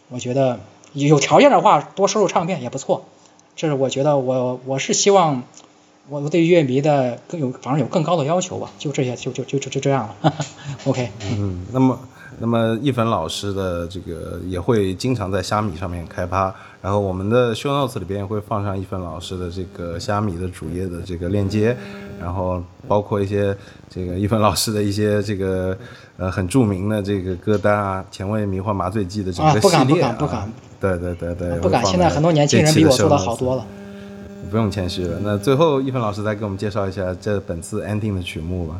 [0.10, 0.60] 我觉得
[0.94, 3.06] 有条件的话，多收收唱片也不错。
[3.56, 5.44] 这是我觉得我我是希望
[6.10, 10.34] 我我对乐迷的更有反正有更高的要求吧，就这些就就就就就这样了。
[10.86, 12.00] OK，嗯，那么
[12.40, 21.76] 那么一粉老师的这个也会经常在虾米上面开趴，然后我们的 show notes 里边也会放上一粉老师的这个虾米的主页的这个链接，
[22.20, 23.56] 然后包括一些
[23.90, 25.78] 这个一粉老师的一些这个
[26.18, 33.62] 呃很著名的这个歌单啊，《前卫迷幻麻醉剂》的整个啊不敢系列不敢不敢对对对对，不敢，现在很多年轻人比我做的好多了。
[33.62, 33.68] 了。
[34.50, 35.20] 不用谦虚了。
[35.22, 38.80] 那最后一凡老师再给我们介绍一下这本次 ending 的曲目吧。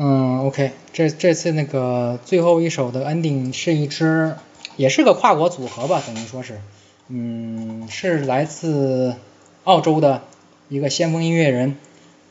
[0.00, 4.36] 嗯，OK，这这次那个最后一首的 ending 是一支，
[4.76, 6.60] 也是个跨国组合吧，等于说是，
[7.08, 9.16] 嗯，是来自
[9.64, 10.22] 澳洲的
[10.68, 11.76] 一个先锋音乐人，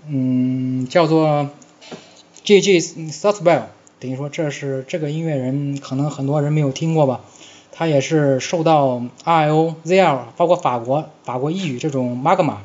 [0.07, 1.49] 嗯，叫做
[2.45, 2.79] G.G.
[2.79, 3.63] Southwell，
[3.99, 7.19] 等于说这是这个音乐人可能很多人没有听过吧，
[7.73, 9.75] 他也是受到 R.I.O.
[9.85, 12.59] ZL 包括法国法国异语这种 Magma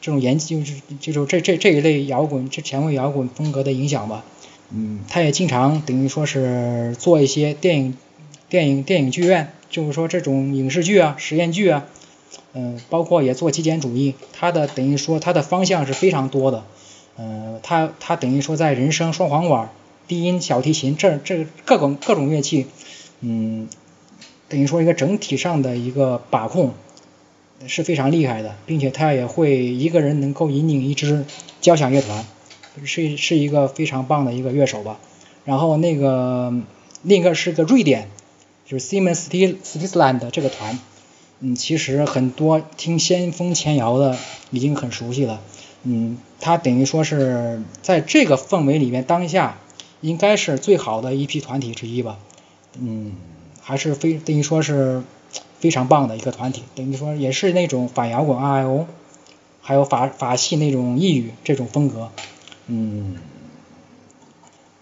[0.00, 4.24] 这种研就是这种这这这一类摇滚这前卫摇滚风格的影响吧。
[4.74, 7.96] 嗯，他也经常等于说是做一些电影、
[8.48, 11.84] 电影、电影剧院，就是说这种影视剧啊、实验剧啊，
[12.54, 14.14] 嗯、包括也做极简主义。
[14.32, 16.64] 他的等于说他的方向是非常多的，
[17.18, 19.70] 嗯、他他等于说在人声、双簧管、
[20.08, 22.66] 低音、小提琴这这各种各种乐器，
[23.20, 23.68] 嗯，
[24.48, 26.72] 等于说一个整体上的一个把控
[27.66, 31.26] 是非常厉害的，并且他也会一个人能够引领一支
[31.60, 32.24] 交响乐团。
[32.84, 34.98] 是是一个非常棒的一个乐手吧。
[35.44, 36.52] 然后那个
[37.02, 38.08] 另一个是个瑞典，
[38.64, 40.78] 就是 Simon Stisland 这个团，
[41.40, 44.16] 嗯，其实很多听先锋前摇的
[44.50, 45.40] 已经很熟悉了，
[45.82, 49.58] 嗯，他等于说是在这个氛围里面，当下
[50.00, 52.18] 应该是最好的一批团体之一吧，
[52.78, 53.14] 嗯，
[53.60, 55.02] 还是非等于说是
[55.58, 58.86] 非常棒的一个团体，等于说也是那种反摇滚 RIO，
[59.60, 62.10] 还有法法系那种异语这种风格。
[62.74, 63.16] 嗯，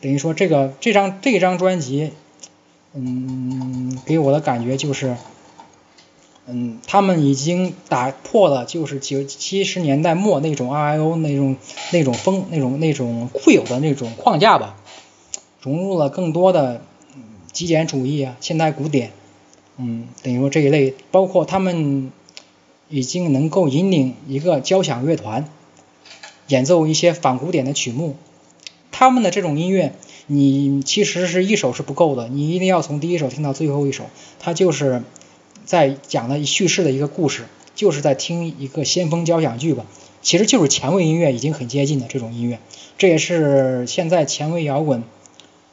[0.01, 2.13] 等于说这个这张这张专辑，
[2.95, 5.17] 嗯，给我的感觉就是，
[6.47, 11.57] 嗯，他们已经打破了就是九七十年代末那种 RIO 那种
[11.93, 14.77] 那种风那种那种固有的那种框架吧，
[15.61, 16.83] 融入了更多的
[17.53, 19.11] 极简主义啊、现代古典，
[19.79, 22.13] 嗯，等于说这一类，包括他们
[22.89, 25.49] 已经能够引领一个交响乐团。
[26.51, 28.17] 演奏一些反古典的曲目，
[28.91, 29.95] 他们的这种音乐，
[30.27, 34.05] 你其实是一首是不够的，你一定要从第一首听到最后一首，
[34.41, 35.03] 它就是
[35.65, 37.45] 在讲的叙事的一个故事，
[37.77, 39.87] 就是在听一个先锋交响剧吧，
[40.23, 42.59] 其实就是前卫音乐已经很接近的这种音乐，
[42.99, 45.05] 这也是现在前卫摇滚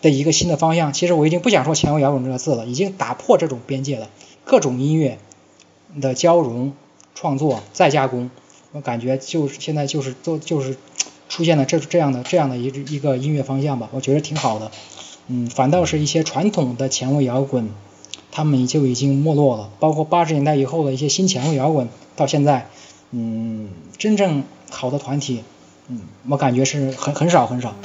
[0.04, 0.94] 的一个新的方向。
[0.94, 4.10] 其实我已经不想说前卫摇滚这个字了，已经打破这种边界了，
[4.46, 5.18] 各种音乐
[6.00, 6.74] 的交融、
[7.16, 8.30] 创作再加工。
[8.78, 10.78] 我感觉就是现在就是都就是
[11.30, 14.72] 出现了这这样的这样的一一个音乐方向吧，我觉得挺好的。
[15.30, 17.72] 嗯，反倒是一些传统的前卫摇滚，
[18.32, 19.72] 他们就已经没落了。
[19.80, 22.70] 包括八十年代以后的一些新前卫摇滚，到现在，
[23.10, 25.44] 嗯，真正好的团体，
[25.88, 27.76] 嗯，我感觉是很很少很少。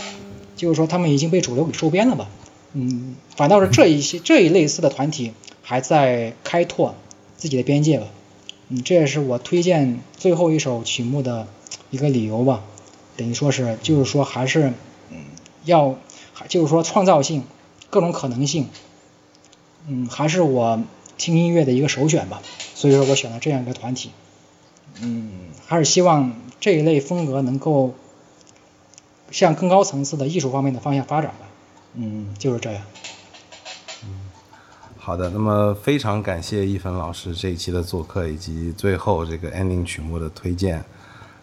[0.57, 2.29] 就是说他们已经被主流给收编了吧。
[2.75, 5.33] 嗯，反倒是这一些这一类似的团体
[5.63, 6.95] 还在开拓
[7.39, 8.09] 自己的边界吧。
[8.75, 11.47] 嗯，这也是我推荐最后一首曲目的
[11.91, 12.63] 一个理由吧，
[13.19, 14.73] 等于说是，就是说还是，
[15.11, 15.27] 嗯，
[15.65, 15.97] 要，
[16.49, 17.45] 就是说创造性，
[17.91, 18.71] 各种可能性，
[19.87, 20.83] 嗯，还是我
[21.19, 22.41] 听音乐的一个首选吧，
[22.75, 24.11] 所以说我选了这样一个团体，
[25.03, 27.93] 嗯，还是希望这一类风格能够
[29.31, 31.47] 向更高层次的艺术方面的方向发展吧，
[31.95, 32.83] 嗯，就是这样。
[35.05, 40.85] 好的，那么非常感谢一凡老师这一期的做客，以及最后这个 ending 曲目的推荐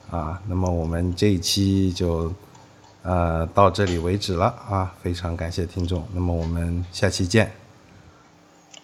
[0.10, 0.42] 啊。
[0.48, 2.34] 那么我们这一期就
[3.04, 6.08] 呃到这里为止了啊，非常感谢听众。
[6.14, 7.52] 那么我们下期见。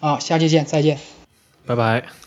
[0.00, 0.98] 啊，下期见，再见。
[1.64, 2.25] 拜拜。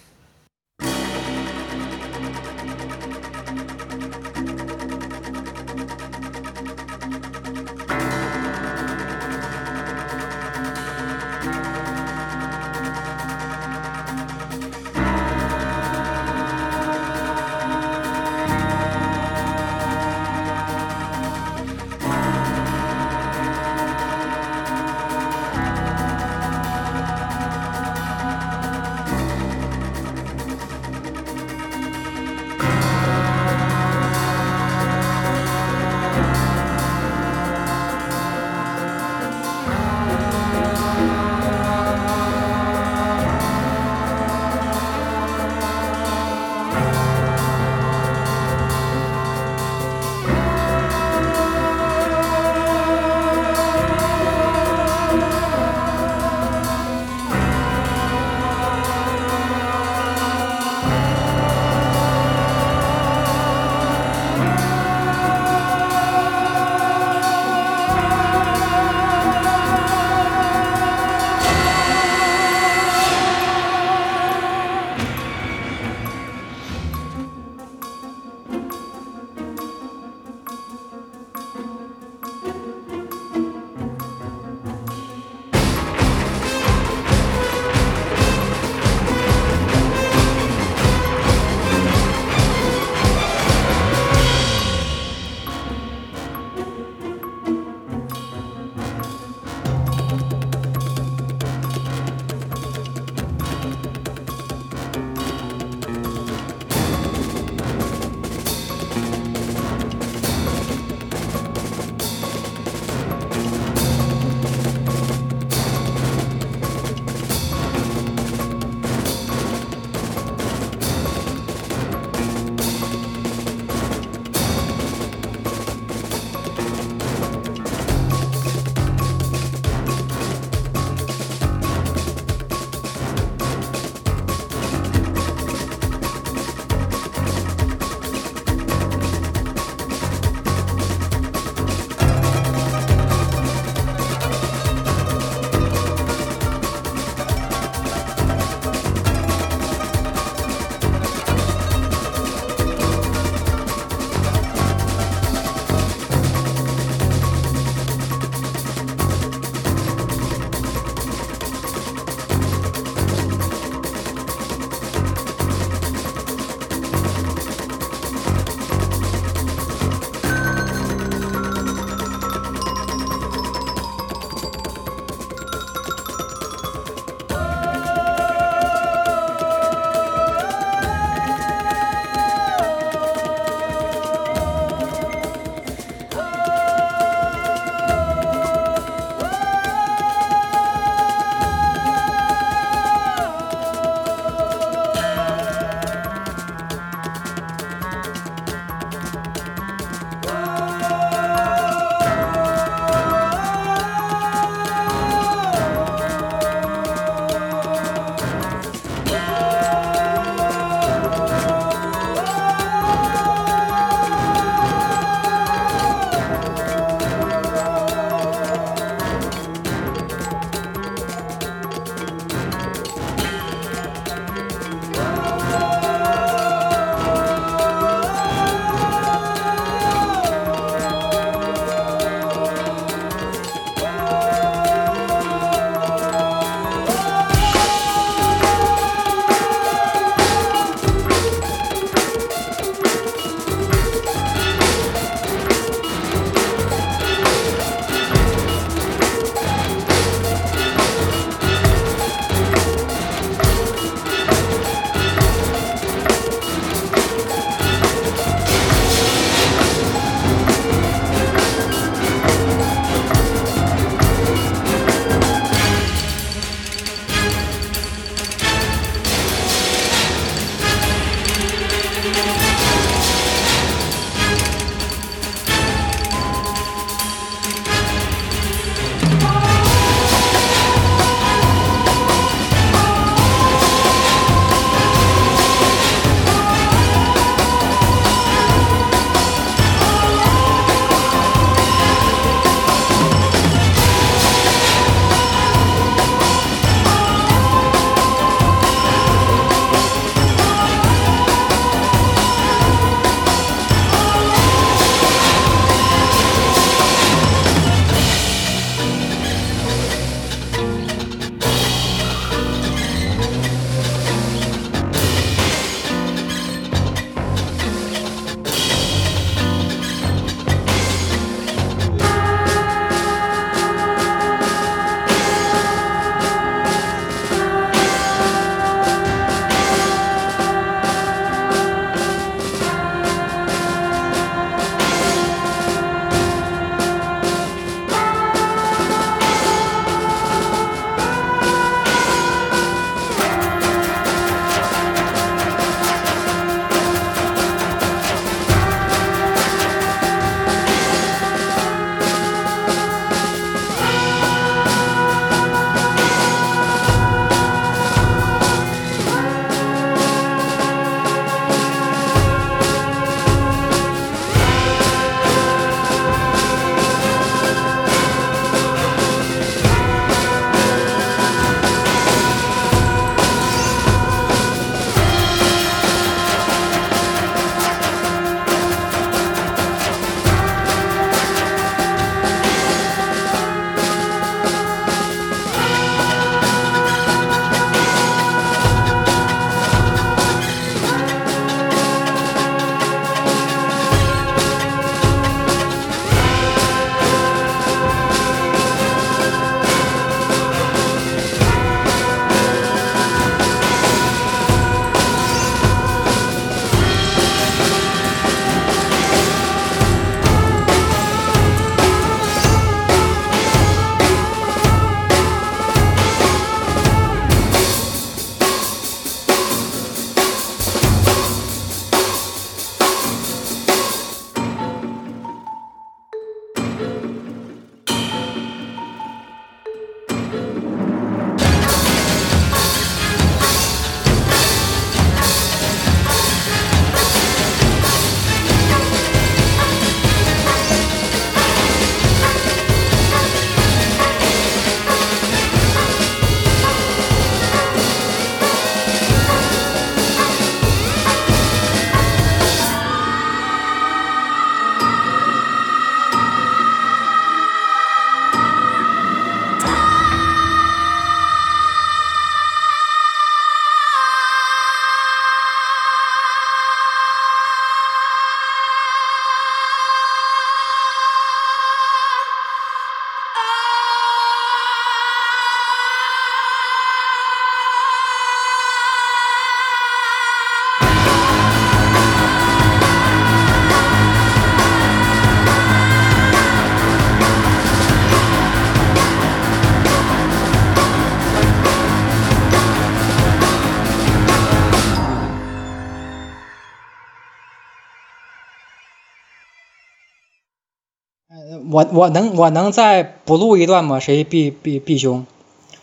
[501.70, 504.00] 我我能我能再补录一段吗？
[504.00, 505.26] 谁毕毕毕兄？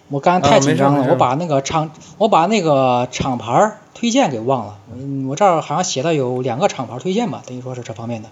[0.08, 4.78] 我刚才太紧张了，我把那个厂我把那个厂牌儿推荐给忘了。
[4.94, 8.28] 嗯，我这儿好像写的有两个厂牌推荐吧，等于说是这方面的。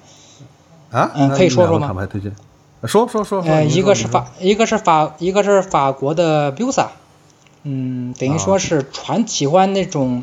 [0.91, 2.33] 啊，嗯可以说说吗厂牌推荐，
[2.85, 3.53] 说说说说。
[3.53, 6.87] 呃，一个是法，一个是法，一个是法国的 Busa，
[7.65, 10.23] 嗯，等于说啊是传喜欢那种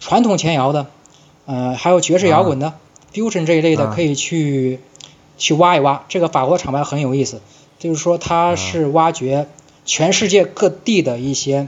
[0.00, 0.86] 传统前摇的，
[1.46, 2.74] 呃，还有爵士摇滚的、
[3.14, 4.80] fusion 这一类的，啊可以去
[5.40, 6.04] 去挖一挖。
[6.08, 7.40] 这个法国厂牌很有意思，
[7.80, 9.48] 就是说啊它是挖掘
[9.84, 11.66] 全世界各地的一些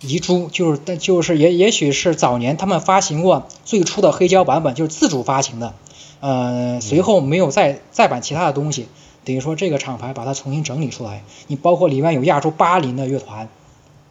[0.00, 5.72] 遗珠，就是但就是也也许是早年他们发行过最初的黑胶版本，就是自主发行的，
[6.20, 8.86] 呃，随后没有再再版其他的东西。
[9.24, 13.48] 等于说这个厂牌把它重新整理出来，你包括里面有亚洲巴林的乐团，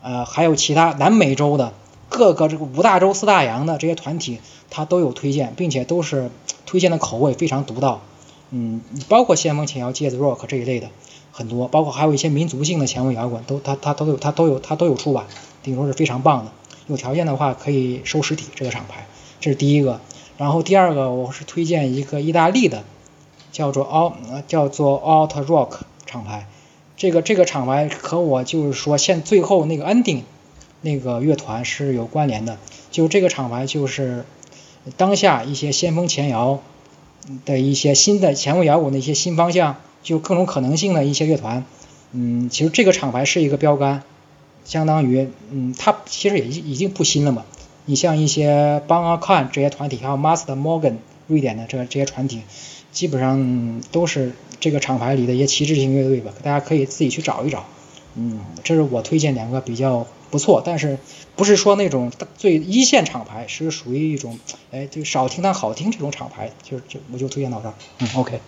[0.02, 1.74] 呃，还有其他南美洲的
[2.10, 4.40] 各个这个五大洲四大洋的这些团体，
[4.72, 6.32] 它都有推荐，并且都是
[6.66, 8.02] 推荐的口味非常独到，
[8.56, 10.90] 嗯，包括先锋前摇、芥子 rock 这一类的
[11.32, 15.26] 很多，包括还有一些民族性的前卫摇滚，都它它都有它都有它都有出版，
[15.64, 16.52] 等于说是非常棒的。
[16.86, 19.08] 有条件的话可以收实体这个厂牌，
[19.40, 20.00] 这是第一个。
[20.38, 22.84] 然后第二个我是推荐一个意大利的，
[23.52, 26.48] 叫做 Alt 呃叫做 Alt Rock 厂牌，
[26.96, 30.22] 这个这个厂牌和我就是说现最后那个 Ending
[30.82, 32.58] 那个乐团是有关联的，
[32.92, 34.26] 就这个厂牌就是
[34.98, 36.60] 当下一些先锋前摇
[37.46, 41.66] 的一些新的前卫摇滚的一些新方向，就各种可能性的一些乐团，
[42.12, 44.04] 嗯，其实这个厂牌是一个标杆，
[44.66, 47.46] 相当于嗯，它其实也已经不新了嘛。
[47.86, 50.96] 你像一些邦阿看这些团体，还有 Master Morgan
[51.28, 52.42] 瑞典的这这些团体，
[52.92, 57.66] 基本上都是这个厂牌里的一些旗帜性乐队吧，大家可以自己去找一找。
[58.16, 60.98] 嗯，这是我推荐两个比较不错，但是
[61.36, 64.40] 不是说那种最一线厂牌，是属于一种
[64.72, 67.76] 哎就少听但好听这种厂牌，就就我就推荐到这儿。
[68.00, 68.40] 嗯，OK。